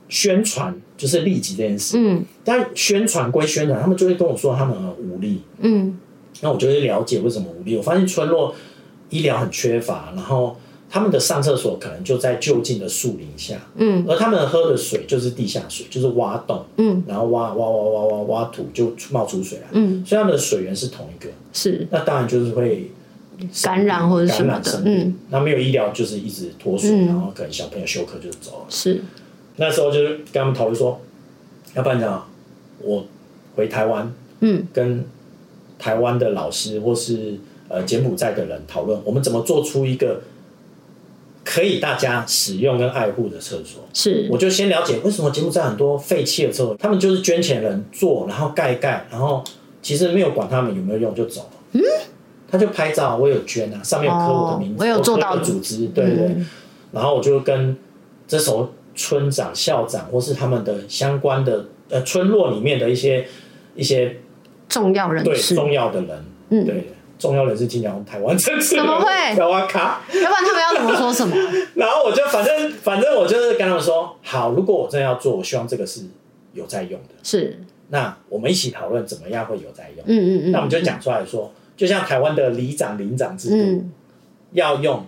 [0.09, 1.97] 宣传就是利己这件事。
[1.97, 5.41] 嗯，但宣传归宣传，他们就会跟我说他们很无力。
[5.59, 5.97] 嗯，
[6.41, 7.77] 那我就会了解为什么无力。
[7.77, 8.53] 我发现村落
[9.09, 10.57] 医疗很缺乏，然后
[10.91, 13.55] 他们的上厕所可能就在就近的树林下。
[13.77, 16.65] 嗯，而他们喝的水就是地下水，就是挖洞。
[16.77, 19.67] 嗯，然后挖挖挖挖挖挖土就冒出水来。
[19.71, 21.29] 嗯，所以他们的水源是同一个。
[21.53, 21.87] 是。
[21.89, 22.91] 那当然就是会。
[23.63, 28.65] 感染或者什么的，嗯，那没有医疗就是一直脱水，嗯，然后可能小朋友休克就走了。
[28.69, 29.01] 是，
[29.55, 31.01] 那时候就是跟他们讨论说，
[31.73, 32.21] 要不然
[32.83, 33.03] 我
[33.55, 35.03] 回台湾，嗯，跟
[35.79, 40.21] 台湾的老师或是呃柬埔寨的人讨论，我们怎么做出一个
[41.51, 43.83] 可以大家使用跟爱护的厕所。
[43.93, 49.43] 是，我就先了解为什么柬埔寨很多废弃的厕所，他们就是捐钱人做，然后盖盖，然后
[49.81, 51.59] 其实没有管他们有没有用就走了。
[51.73, 51.81] 嗯。
[52.49, 56.35] 他就拍照，我有捐啊，上面有刻我的名字，哦、我有做到组织，对对。
[56.93, 57.77] 然后我就跟
[58.27, 63.25] 这时候村长、校长或是他们的相关的呃村落里面的一些
[63.75, 64.17] 一些
[64.69, 66.87] 重要人士，对重要的人，嗯，对
[67.21, 69.05] 重要人士经常台湾政治怎么会？
[69.35, 71.35] 台湾卡，要不然他们要怎么说什么？
[71.75, 76.01] 然后我就反正反正我就是跟他们说，好，如果我真的要做，我希望这个是
[76.53, 77.59] 有在用的，是。
[77.89, 80.51] 那我们一起讨论怎么样会有在用，嗯嗯嗯。
[80.51, 81.51] 那我们就讲出来说。
[81.77, 83.91] 就像台湾的里长、邻长制度，嗯，
[84.51, 85.03] 要用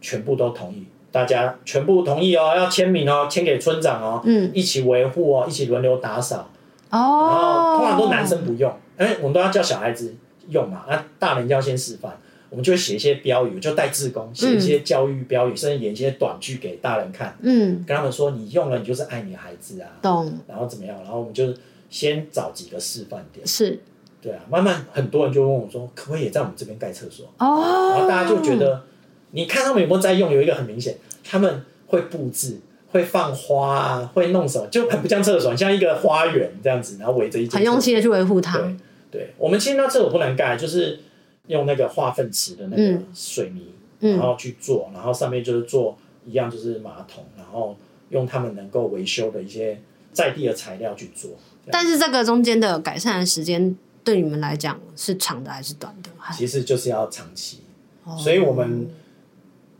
[0.00, 6.50] 全部都同意，大家全部同意哦，要签名哦，签给村长哦，嗯，一起维护哦，一起轮流打扫，
[6.90, 10.12] 哦，然后通常都男生不用，哎，我们都要叫小孩子
[10.50, 12.12] 用嘛，那大人要先示范，
[12.48, 21.52] 我们就会写一些标语，就带志工写一些教育标语，嗯，甚至演一些短剧给大人看，嗯，跟他们说你用了，你就是爱你的孩子啊，懂，然后怎么样，然后我们就
[21.88, 23.80] 先找几个示范点，是。
[24.22, 27.24] 对啊，慢慢很多人就问我说，可不可以也在我们这边盖厕所？
[27.38, 28.82] 哦，然后大家就觉得，
[29.30, 30.30] 你看他们有没有在用？
[30.30, 32.60] 有一个很明显，他们会布置，
[32.90, 37.48] 会放花啊，会弄什么，就很不像厕所，像一个花园这样子，然后围着一。
[37.48, 38.58] 很用心的去维护它。
[38.58, 38.76] 对，
[39.10, 41.00] 对，我们其实那厕所不能盖，就是
[41.46, 45.96] 用那个化粪池的那个水泥，嗯，然后去做，然后上面就是做
[46.26, 47.76] 一样，就是马桶，然后
[48.10, 49.80] 用他们能够维修的一些
[50.12, 51.30] 在地的材料去做。
[51.70, 53.76] 但是这个中间的改善的时间。
[54.02, 56.08] 对你们来讲是长的还是短的？
[56.34, 57.58] 其实就是要长期，
[58.02, 58.88] 哦、所以我们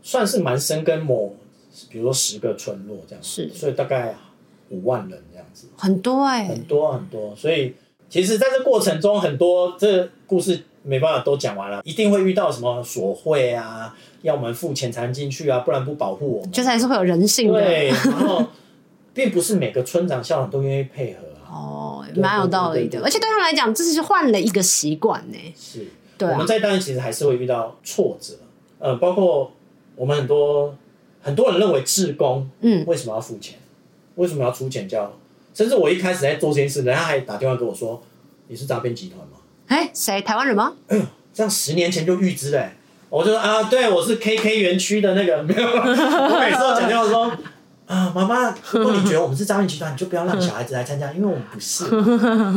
[0.03, 1.35] 算是蛮深耕某，
[1.89, 4.15] 比如说十个村落这样子，是，所以大概
[4.69, 7.35] 五万人这样子，很多哎、欸，很多很多。
[7.35, 7.73] 所以
[8.11, 17.61] 其实在这过程中，很多这故事没办法都讲完了，一定会遇到什么索贿啊，要我们付钱才能进去啊，不然不保护我们，就是还是会有人性的。
[17.61, 18.45] 对，然后
[19.13, 21.19] 并不是每个村长、校长都愿意配合。
[21.49, 25.37] 哦，蛮有道理的，而且对他们来讲，这是换了一个习惯呢。
[25.57, 28.33] 是，对、啊，我们在当然其实还是会遇到挫折，
[28.79, 29.49] 呃，包括
[29.95, 30.75] 我们很多
[31.21, 33.57] 很多人认为志工，嗯，为什么要付钱？
[34.15, 35.13] 为什么要出钱叫？
[35.53, 38.01] 甚至我一开始在做这件事，人家还打电话跟我说
[38.47, 39.37] ：“你是诈骗集团吗？”
[39.67, 40.21] 哎，谁？
[40.21, 40.73] 台湾人吗？
[40.87, 42.71] 哎呦，这样十年前就预知嘞！
[43.09, 47.31] 我就说啊，对，我是 KK 园区的那个，没有，我每次都讲电话说。
[47.87, 51.83] 啊，妈妈，如果你觉得我们是诈骗集团，你就不要让小孩子来参加，因为我们不是。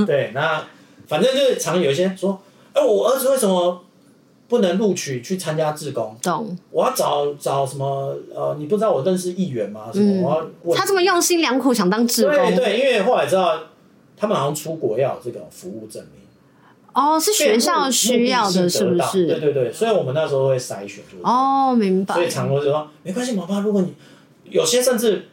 [0.07, 0.63] 对，那
[1.09, 2.41] 反正就是常有一些说，
[2.73, 3.85] 哎、欸，我儿子为什么
[4.49, 6.17] 不能录取去参加志工？
[6.23, 6.57] 懂？
[6.71, 8.17] 我要找找什么？
[8.35, 9.91] 呃，你不知道我认识议员吗？
[9.93, 10.23] 什么？
[10.23, 12.35] 我要问他这么用心良苦想当志工？
[12.35, 13.59] 对对，因为后来知道
[14.17, 16.23] 他们好像出国要有这个服务证明。
[16.93, 19.27] 哦，是学校需要的，是不是？
[19.27, 22.15] 对对对，所以我们那时候会筛选，就是哦，明白。
[22.15, 23.93] 所以常会就说，没关系，妈妈，如果你。
[24.51, 25.27] 有些甚至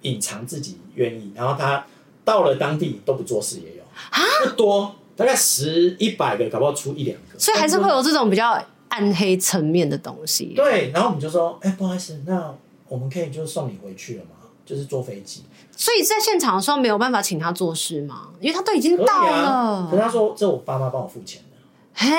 [0.00, 1.86] 隐藏自己愿意，然后他
[2.24, 10.52] 到了当地都不做事也有啊，不多，大概十一百个，搞不好出一两个，所以还是会有这种比较暗黑层面的东西。
[10.54, 12.54] 对，然后我们就说，哎、欸，不好意思，那
[12.88, 14.30] 我们可以就送你回去了吗？
[14.64, 15.42] 就是坐飞机。
[15.76, 18.28] 所以在现场的时候没有办法请他做事吗？
[18.40, 19.88] 因为他都已经到了。
[19.90, 21.56] 可、啊、他说，这我爸妈帮我付钱的，
[21.94, 22.10] 嘿，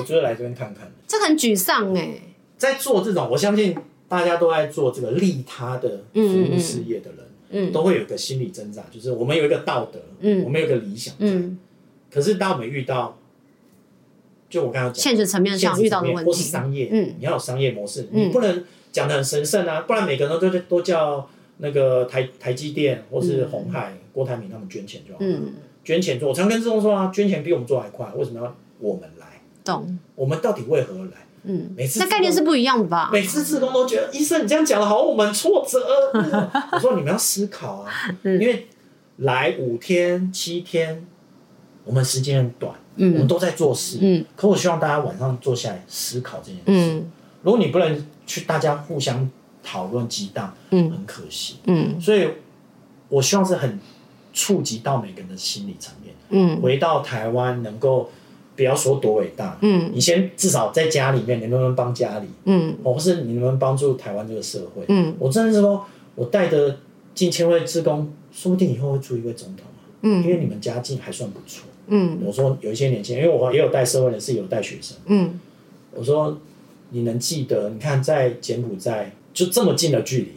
[0.00, 0.90] 我就是来这边看看。
[1.06, 2.20] 这很沮丧哎，
[2.56, 3.76] 在做这种，我相信。
[4.08, 7.18] 大家都在做这个利他的服务事业的人，
[7.50, 11.58] 嗯，嗯，都会有一个心理挣扎，就是我们有一个道德，嗯，我们有一个理想，嗯，
[12.16, 13.18] 可是当我们遇到，
[14.48, 25.52] 就我刚刚讲，现实层面上遇到的问题，或是商业，嗯，你要有商业模式，嗯，你不能讲的很神圣啊，不然每个人都都叫那个台台积电或是红海、嗯、郭台铭他们捐钱就好，嗯，
[25.84, 29.26] 捐钱做，我常跟志工说啊，捐钱比我们做还快，为什么要我们来？
[29.62, 29.98] 懂？
[30.14, 31.26] 我们到底为何而来？
[31.48, 33.10] 嗯，每次那概念是不一样的吧？
[33.12, 35.78] 每次志工都觉得，医生你这样讲的好，我们挫折。
[36.72, 37.92] 我说你们要思考啊，
[38.24, 38.66] 因为
[39.18, 41.06] 来五天七天，
[41.86, 44.24] 我们时间很短，嗯，我们都在做事，嗯。
[44.36, 46.94] 可我希望大家晚上坐下来思考这件事。
[46.98, 47.10] 嗯，
[47.42, 49.30] 如果你不能去大家互相
[49.62, 52.28] 讨论激荡，嗯很可惜，嗯所以
[53.08, 53.78] 我希望是很
[54.34, 56.12] 触及到每个人的心理层面。
[56.28, 58.10] 嗯回到台湾能够
[58.56, 64.84] 不要说多伟大，嗯你先至少在家里面，你能不能帮家里，嗯或是你能不能帮助台湾这个社会？
[64.88, 66.78] 嗯我真的是说，我带的
[67.14, 71.64] 近千位职工，说不定以后会出一位总统啊，因嗯为你们家境还算不错。
[71.88, 74.96] 嗯我说有一些年轻人，因为我也有带社会人士，也有带学生。
[75.06, 75.38] 嗯
[75.94, 76.38] 我说
[76.90, 80.32] 你能记得，你看在柬埔寨就这么近的距离，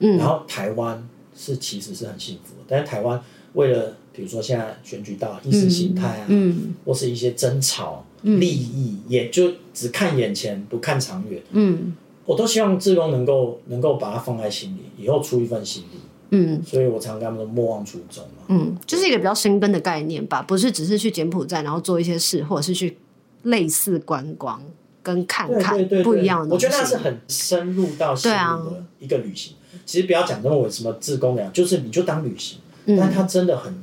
[0.00, 3.20] 嗯然后台湾是其实是很幸福的，但是台湾
[3.54, 11.40] 为了比如说现在选举到意识形态啊，嗯或是一些争吵、利益，也就只看眼前不看长远。
[11.52, 11.94] 嗯
[12.26, 15.98] 我都希望志工能够能够把它放在心里，以后出一份心力。
[16.30, 18.44] 嗯所以我常跟他们说莫忘初衷嘛。
[18.48, 22.96] 嗯，就是一个比较深根的概念吧，不是只是去柬埔寨然后做一些事，或者是去
[23.42, 24.62] 类似观光
[25.02, 26.54] 跟看看不一样的。
[26.54, 29.54] 我觉得那是很深入到心的一个旅行。
[29.86, 33.82] 其实不要讲那么什么自工那样，就是你就当旅行，嗯但它真的很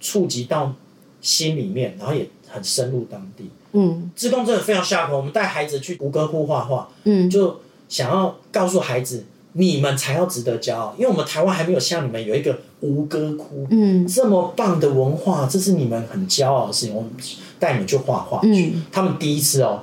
[0.00, 0.74] 触及到
[1.22, 3.50] 心里面，然后也很深入当地。
[3.72, 13.66] 嗯自工真的非常下口，我们带孩子去吴哥窟画画，嗯就想要告诉孩子，你们才要值得骄傲，因为我们台湾还没有像你们有一个吴哥窟。
[13.70, 16.94] 嗯这么棒的文化，这是你们很骄傲的事情。
[16.94, 17.10] 我们
[17.58, 19.82] 带你们去画画去，嗯他们第一次哦，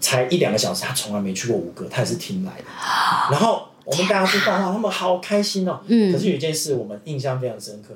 [0.00, 2.64] 才一两个小时，他从来没去过吴哥，他也是听来的。
[3.30, 5.80] 然后我们大家去画画，他们好开心哦。
[5.86, 7.94] 嗯可是有一件事我们印象非常深刻，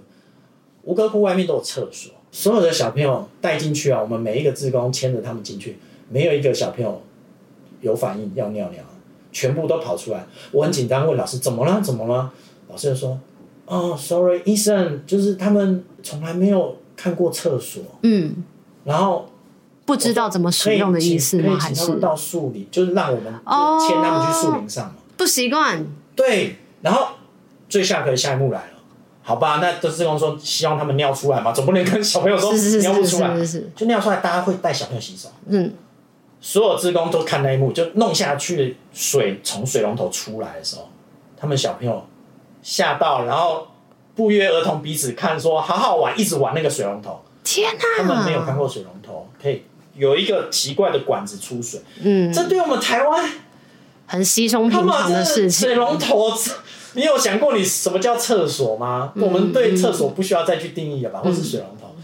[0.82, 5.78] 吴哥窟外面都有厕所，所有的小朋友带进去啊，我们每一个志工牵着他们进去，
[6.10, 7.02] 没有一个小朋友
[7.80, 8.82] 有反应要尿尿，
[9.34, 10.24] 全部都跑出来。
[10.52, 11.78] 我很紧张，问老师怎么了？
[11.82, 12.30] 怎么了？
[12.70, 13.20] 老师就说
[13.66, 18.42] ：“哦，sorry，医生，就是他们从来没有看过厕所，嗯，
[18.84, 19.28] 然后
[19.84, 21.58] 不知道怎么可以使用的意思吗？
[21.60, 23.24] 还是到树林，就是让我们
[23.86, 24.94] 牵他们去树林上嘛。
[25.16, 25.84] 不习惯？
[26.16, 27.08] 对，然后
[27.68, 28.66] 最下课的下一幕来了。
[29.22, 35.28] 好吧，那这志工说希望他们尿出来嘛，总不能跟小朋友说是是是尿不出来，是是是，就尿出来，大家会带小朋友洗手。
[35.46, 35.72] 嗯
[36.46, 40.90] 所有职工都看那一幕，就弄下去水从水龙头出来的时候，
[41.38, 42.06] 他们小朋友
[42.62, 43.66] 吓到，然后
[44.14, 47.18] 不约而同彼此看说好好玩，一直玩那个水龙头。
[47.42, 47.82] 天哪！
[47.96, 49.62] 他们没有看过水龙头，可以
[49.96, 53.30] 有一个奇怪的管子出水，嗯，这对我们台湾
[54.06, 55.68] 很稀松平常的事情。
[55.68, 56.30] 水龙头，
[56.92, 59.12] 你有想过你什么叫厕所吗？
[59.14, 61.20] 嗯我们对厕所不需要再去定义了吧？
[61.24, 61.96] 或是水龙头？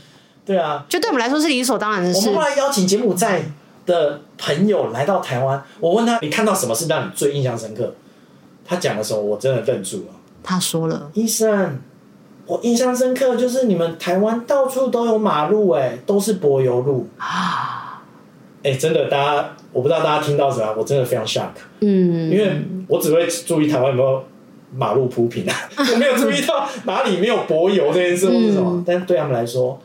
[0.46, 2.42] 对啊，就对我们来说是理所当然的事我们。
[2.42, 3.42] 后来邀请柬埔寨
[3.90, 7.92] 的朋友来到台湾，我问他：“你看到什么是让你最印象深刻？”
[8.64, 10.14] 他讲的时候，我真的愣住了。
[10.42, 11.80] 他说了，医生，
[12.46, 18.02] 我印象深刻就是你们台湾到处都有马路，哎，都是柏油路啊！
[18.62, 21.48] 哎，真的，大家我不知道大家听到什么，我真的非常 shock，
[21.80, 24.24] 嗯，因为我只会注意台湾有没有
[24.74, 28.70] 马路铺平啊，我 没有注意到哪里没有柏油这件事或是什么。
[28.72, 29.78] 嗯但对他们来说，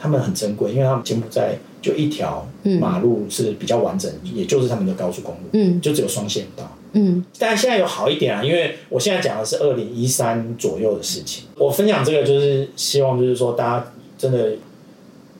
[0.00, 2.48] 他们很珍贵，因为他们柬埔寨就一条
[2.80, 6.76] 马路是比较完整，也就是他们的高速公路，嗯就只有双线道。
[6.92, 11.44] 嗯但现在有好一点啊，因为我现在讲的是二零一三左右的事情。
[11.56, 14.54] 我分享这个就是希望，就是说大家真的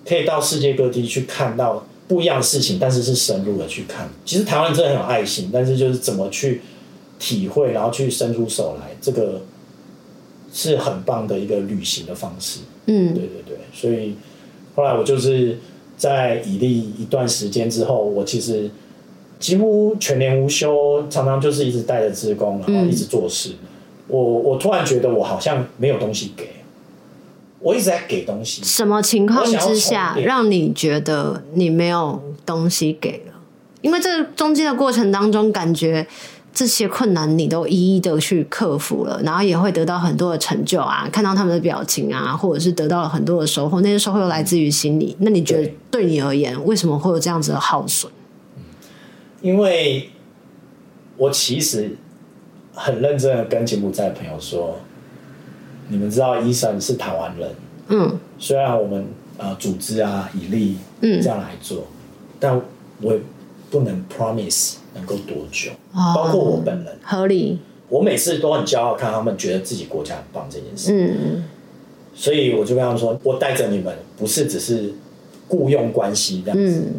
[0.06, 4.08] 可以到世界各地去看到不一样的事情，但是是深入的去看。
[4.24, 6.60] 其实台湾人真的很有爱心，但是就是怎么去
[7.18, 9.42] 体会，然后去伸出手来，这个
[10.52, 12.60] 是很棒的一个旅行的方式。
[12.86, 14.14] 嗯对对对，所以
[14.80, 15.58] 后来我就是
[15.98, 18.70] 在以利一段时间之后，我其实
[19.38, 23.50] 几乎全年无休，常常就是一直带着职工，然后一直做事。
[24.08, 26.48] 我我突然觉得我好像没有东西给，
[27.58, 28.62] 我一直在给东西。
[28.64, 33.34] 什么情况之下让你觉得你没有东西给了？
[33.82, 36.06] 因为这中间的过程当中，感觉
[36.52, 45.16] 这些困难你都一一的去克服了，然后也会得到很多的成就啊，看到他们的表情啊，或者是得到了很多的收获，那些收获又来自于心里。
[45.20, 48.12] 那你觉得对对你而言，为什么会有这样子的耗损？
[49.40, 50.10] 因为
[51.16, 51.96] 我其实
[52.74, 54.78] 很认真的跟柬埔寨的朋友说，
[55.88, 57.50] 你们知道医生是台湾人，
[57.88, 59.06] 嗯虽然我们
[59.38, 61.86] 呃组织啊以利嗯这样来做，
[62.38, 62.60] 但
[63.00, 63.20] 我也
[63.70, 66.12] 不能 promise 能够多久，哦。
[66.14, 71.44] 包括我本人，合理，我每次都很骄傲看他们觉得自己国家很棒这件事，嗯。
[72.14, 74.92] 所以我就跟他们说，我带着你们不是只是
[75.48, 76.94] 雇佣关系这样子，嗯。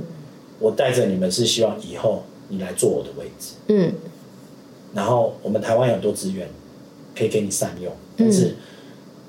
[0.60, 3.94] 我带着你们是希望以后你来坐我的位置，嗯。
[4.94, 6.48] 然后我们台湾有很多资源
[7.18, 8.56] 可以给你善用，但是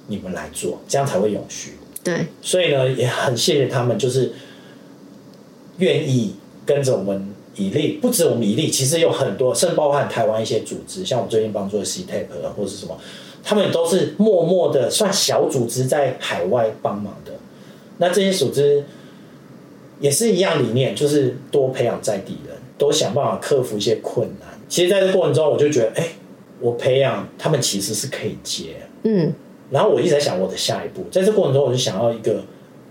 [0.09, 1.75] 你们来做，这样才会永续。
[2.03, 4.33] 对，所以呢，也很谢谢他们，就是
[5.79, 6.35] 愿意
[6.67, 12.99] 跟着我们以利，不止我们以利，其实有很多，甚至包含台湾一些组织，像我们最近帮助的 CTAP 啊或者是什么，
[13.43, 17.33] 他们都是默默的算小组织在海外帮忙的。
[17.99, 18.85] 那这些组织
[20.01, 24.49] 也是一样理念，就是多培养在地人，多想办法克服一些困难。
[24.69, 26.11] 其实在这过程中，我就觉得，哎、欸，
[26.61, 29.33] 我培养他们其实是可以接，嗯。
[29.71, 32.43] 然后我一直在想我的下一步，在这过程中，我就想要一个，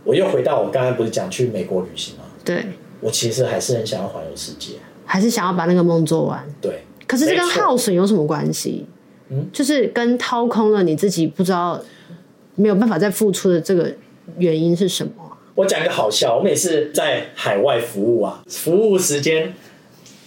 [0.04, 2.24] 我又回到我刚才不是讲去美国旅行吗？
[2.44, 2.64] 对。
[3.02, 4.76] 我其实还是很想要环游世界，
[5.06, 6.42] 还是想要把那个梦做完。
[6.62, 8.86] 对，可是这跟耗损有什么关系？
[9.30, 11.82] 嗯，就是跟掏空了你自己，不知道
[12.56, 13.92] 没有办法再付出的这个
[14.38, 15.12] 原因是什么？
[15.56, 19.54] 我讲一个好笑，我每次在海外服务啊，服务时间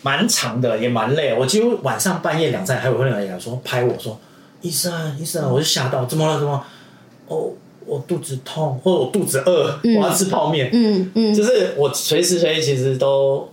[0.03, 1.35] 蛮长的，也蛮累。
[1.39, 4.19] 我几乎晚上半夜两三点还有客人来说拍我说
[4.61, 6.39] ：“医生，医生，我就吓到，怎么了？
[6.39, 6.65] 怎么？
[7.29, 7.53] 哦。”
[7.87, 10.71] 我肚子痛，或者我肚子饿，嗯、我要吃泡面。
[10.73, 13.49] 嗯嗯，就是我随时随地其实都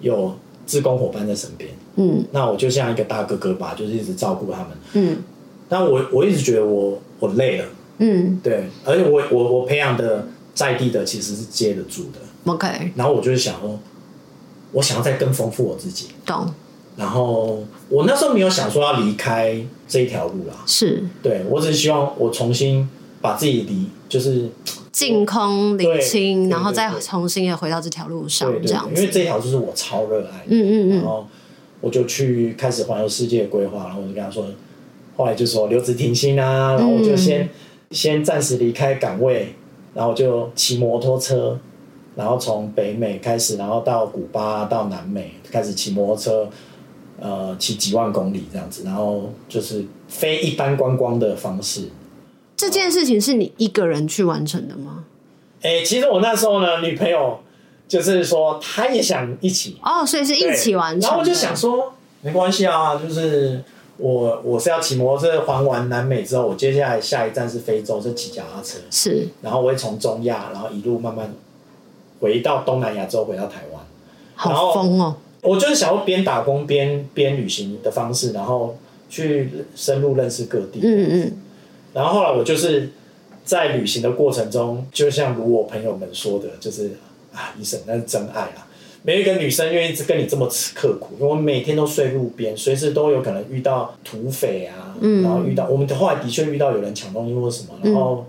[0.00, 0.34] 有
[0.66, 1.70] 志工伙伴在身边。
[1.96, 4.68] 嗯，那我就像一个大哥哥吧，就是一直照顾他们。
[4.94, 5.18] 嗯，
[5.68, 7.64] 但我我一直觉得我我累了。
[7.98, 12.50] 嗯，对，而且我我我培养的在地的其实是接得住的。
[12.50, 13.78] OK，然后我就是想说，
[14.72, 16.08] 我想要再更丰富我自己。
[16.24, 16.52] 懂。
[16.96, 20.54] 然后我那时候没有想说要离开这一条路啦。
[20.66, 21.04] 是。
[21.22, 22.88] 对，我只是希望我重新。
[23.24, 24.50] 把自己离就是
[24.92, 29.00] 净空理清，然后再重新的回到这条路上，这样子。
[29.00, 30.96] 因为这条就是我超热爱的，嗯嗯嗯。
[30.96, 31.26] 然后
[31.80, 34.44] 我就去开始环游世界规划，然后我就跟他说，
[35.16, 37.48] 后来就说留职停薪啊，然后我就先、嗯、
[37.92, 39.54] 先暂时离开岗位，
[39.94, 41.58] 然后就骑摩托车，
[42.14, 46.50] 然后从北美开始，然后到古巴到南美开始骑摩托车，
[47.18, 51.88] 呃，骑几万公里这样子，然后就是非一般观光的方式。
[52.56, 55.04] 这件事情是你一个人去完成的吗？
[55.62, 57.40] 哎、欸，其实我那时候呢，女朋友
[57.88, 61.08] 就是说她也想一起哦，所以是一起完成。
[61.08, 63.62] 然后我就想说，没关系啊，就是
[63.96, 71.32] 我我是要骑摩托车环完南美之后，我接下来下一站是非洲，是骑脚踏车是，然后我会从中亚，然后一路慢慢
[72.20, 73.82] 回到东南亚之后回到台湾，
[74.34, 75.16] 好疯哦！
[75.40, 78.76] 我就是想要边打工边边旅行的方式，然后
[79.08, 80.80] 去深入认识各地。
[80.82, 81.36] 嗯嗯。
[81.94, 82.90] 然后后来我就是
[83.44, 86.98] 在旅行的过程中，就像如我朋友们说的，就是
[87.32, 88.66] 啊，医生那是真爱啊！
[89.02, 98.26] 没有一个女生愿意跟你这么刻苦，因为我每天都睡路边，随时都有可能遇到土匪啊，嗯、然后遇到我们后来的确遇到有人抢东西或什么，然后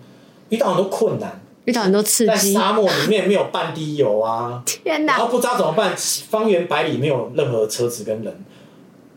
[0.49, 5.13] 遇到很多困难，遇到很多刺激，在沙漠里面没有半滴油啊， 天哪！
[5.18, 5.95] 然后不知道怎么办，
[6.30, 8.45] 方圆百里没有任何车子跟人。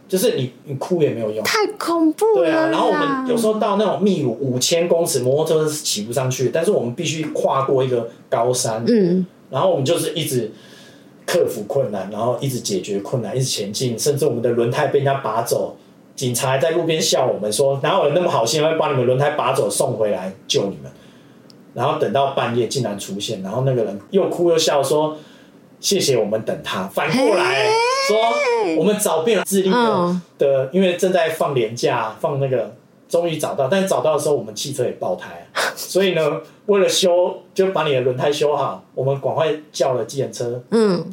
[0.09, 2.35] 就是你，你哭也没有用，太恐怖了。
[2.37, 8.83] 对啊，然后我们有时候到那种秘鲁五千公尺，摩托车是骑不上去，但是我们必须跨过一个高山。
[8.89, 10.51] 嗯，然后我们就是一直
[11.27, 15.77] 克服困难，然后一直解决困难，一直前进，甚至我们的轮胎被人家拔走，
[16.17, 20.91] 警察还在路边笑我们说：“哪有人那么好心会把你们轮胎拔走送回来救你们？”
[21.75, 25.19] 然后等到半夜竟然出现，然后那个人又哭又笑说。
[25.81, 27.69] 谢谢我们等他，反过来
[28.09, 28.17] 说，
[28.77, 32.75] 我们找遍了智利的、嗯、的，因为正在放年假，放那个，
[33.09, 41.05] 终于找到，但是找到的时候，我们汽车也爆胎， 所以呢，为了修，就把你的轮胎修好，我们赶快叫了计程车，嗯，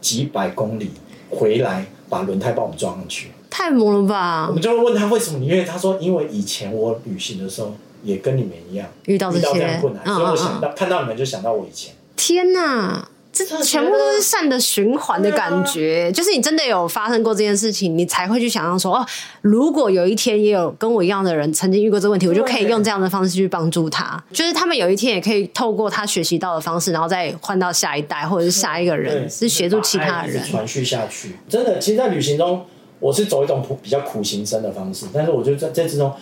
[0.00, 0.90] 几百公里
[1.30, 4.46] 回来，把轮胎帮我们装上去，太猛了吧？
[4.48, 5.42] 我们就会问他为什么？
[5.42, 11.94] 因为他说，因为以前我旅行的时候也跟你们一样遇到遇到这样困难，嗯、所以我想到、嗯、看到你们就想到我以前。
[12.16, 13.08] 天哪！
[13.34, 19.06] 这全部都是善的循环的感觉，就是你真的有发生过这件事情，你才会去想象说，哦，
[19.42, 24.22] 如果有一天也有跟我一样的人曾经遇过这个问题，我就可以用这样的方式去帮助他。
[24.32, 31.34] 就是他们有一天也可以透过他学习到的方式，然后再换到下一代或者是下一个人，是协助其他人传续下去。
[31.48, 32.64] 真的，其实，在旅行中，
[33.00, 36.12] 我是走一种比较苦行僧的方式，但是我觉得在这之中，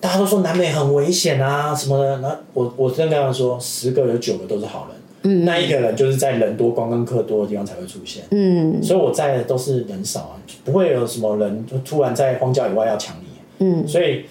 [0.00, 4.96] 大家都说南美很危险啊什么的，那我我真的跟他说，十个有九个都是好人。
[5.28, 8.22] 嗯，那一个人就是在人多、观光客多的地方才会出现。
[8.30, 13.26] 嗯，所以我在的都是人少啊，不会有什么人突然在荒郊野外要抢你。
[13.58, 14.24] 嗯，所以，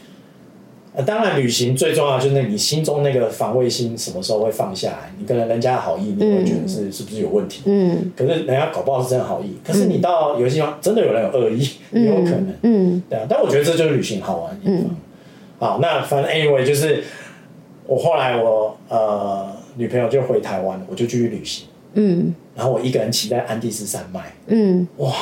[0.93, 5.11] 呃，当然旅行最重要就是你心中那个防卫心什么时候会放下来？
[5.19, 7.63] 你跟人家的好意，你会觉得是是不是有问题？
[7.65, 12.53] 嗯，可是人家搞不好是真的好意，可是你到有些地方真的有人有恶意，也有可能。
[12.61, 14.95] 嗯，对啊，但我觉得这就是旅行好玩的地方。
[15.57, 17.03] 好，那反正 anyway 就是
[17.85, 19.64] 我后来我呃。
[19.75, 21.67] 女朋友就回台湾，我就继续旅行。
[21.93, 24.33] 嗯，然后我一个人骑在安第斯山脉。
[24.47, 25.13] 嗯，哇，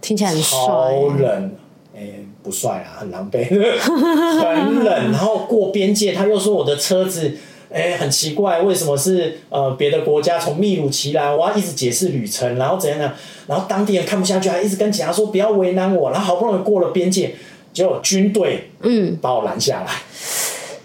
[0.00, 0.58] 听起来很帅。
[0.58, 1.52] 超冷，
[1.94, 5.12] 哎、欸，不帅啊，很狼狈， 很冷。
[5.12, 7.32] 然后过边界，他又说我的车子
[7.70, 13.12] 哎，很奇怪，为什么是呃别的国家从秘鲁骑来，我要一直解释旅程，然后怎样呢？
[13.46, 17.34] 然后当地人看不下去，还一直跟警察说不要为难我，然后好不容易过了边界，
[17.72, 19.96] 结果军队嗯把我拦下来，嗯、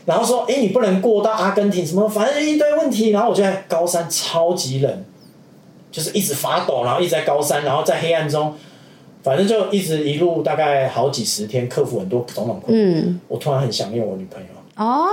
[0.07, 5.05] 然后说哎你不能过到阿根廷，什么反正一堆问题，然后我就在高山超级冷，
[5.91, 8.55] 就是一直发抖，然后一直在高山，然后在黑暗中。
[9.23, 13.01] 反正就一直一路大概好几十天，克服很多种种困难。
[13.01, 14.47] 嗯，我突然很想念我女朋友。
[14.77, 15.07] 哦，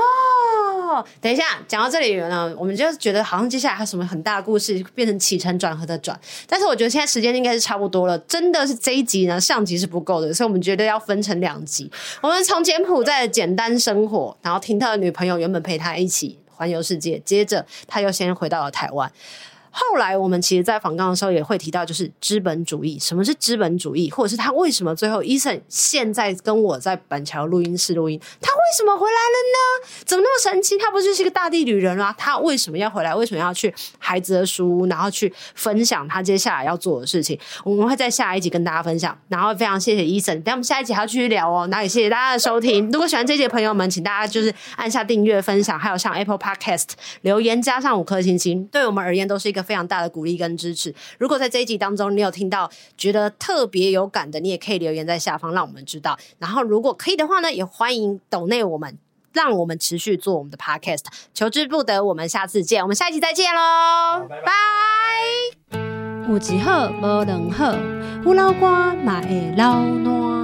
[1.21, 6.19] 等一下，讲到这里呢，我们就觉得好像接下来还有什么很大的故事变成起承转合的转。
[6.49, 11.91] 但是我觉得现在时间应该是差不多了，真的是这一集呢，上集是不够的，所以我们觉得要分成两集。
[12.21, 19.11] 我们从柬埔寨的简单生活，然后听他的女朋友原本陪他一起环游世界，接着他又先回到了台湾。
[19.77, 22.97] 后来我们其实，在访港的时候也会提到，就是资本主义。
[22.97, 24.09] 什么是资本主义？
[24.09, 29.37] 或者是他为什么最后，Eason 现在跟我在板桥录音室录音，他为什么回来了
[29.83, 29.89] 呢？
[30.07, 30.79] 怎么那么神奇？
[30.79, 32.15] 他不就是一个大地旅人啊？
[32.17, 33.13] 他为什么要回来？
[33.13, 37.37] 为什么要去孩子的书屋，然后去分享他接下来要做的事情？
[37.65, 39.19] 我们会在下一集跟大家分享。
[39.27, 41.67] 然后非常谢谢 Eason，等我们下一集还要继续聊哦。
[41.67, 42.89] 那也谢谢大家的收听。
[42.93, 46.91] 如果喜欢这集的朋友们，请大家就是按下订阅、分享，还有上 Apple Podcast
[47.23, 50.95] 留言，加上五颗星星，对我们而言都是一个非常大的鼓励跟支持。
[51.19, 56.19] 如果在这一集当中你有听到觉得特别有感的，你也可以留言在下方，让我们知道。
[56.39, 58.99] 然后如果可以的话呢，也欢迎抖内我们，
[59.33, 61.05] 让我们持续做我们的 Podcast。
[61.33, 64.53] 求之不得，我们下次见，我们下一集再见喽，拜拜。
[66.29, 67.75] 有一好无两好，
[68.25, 70.44] 有老瓜嘛会老烂。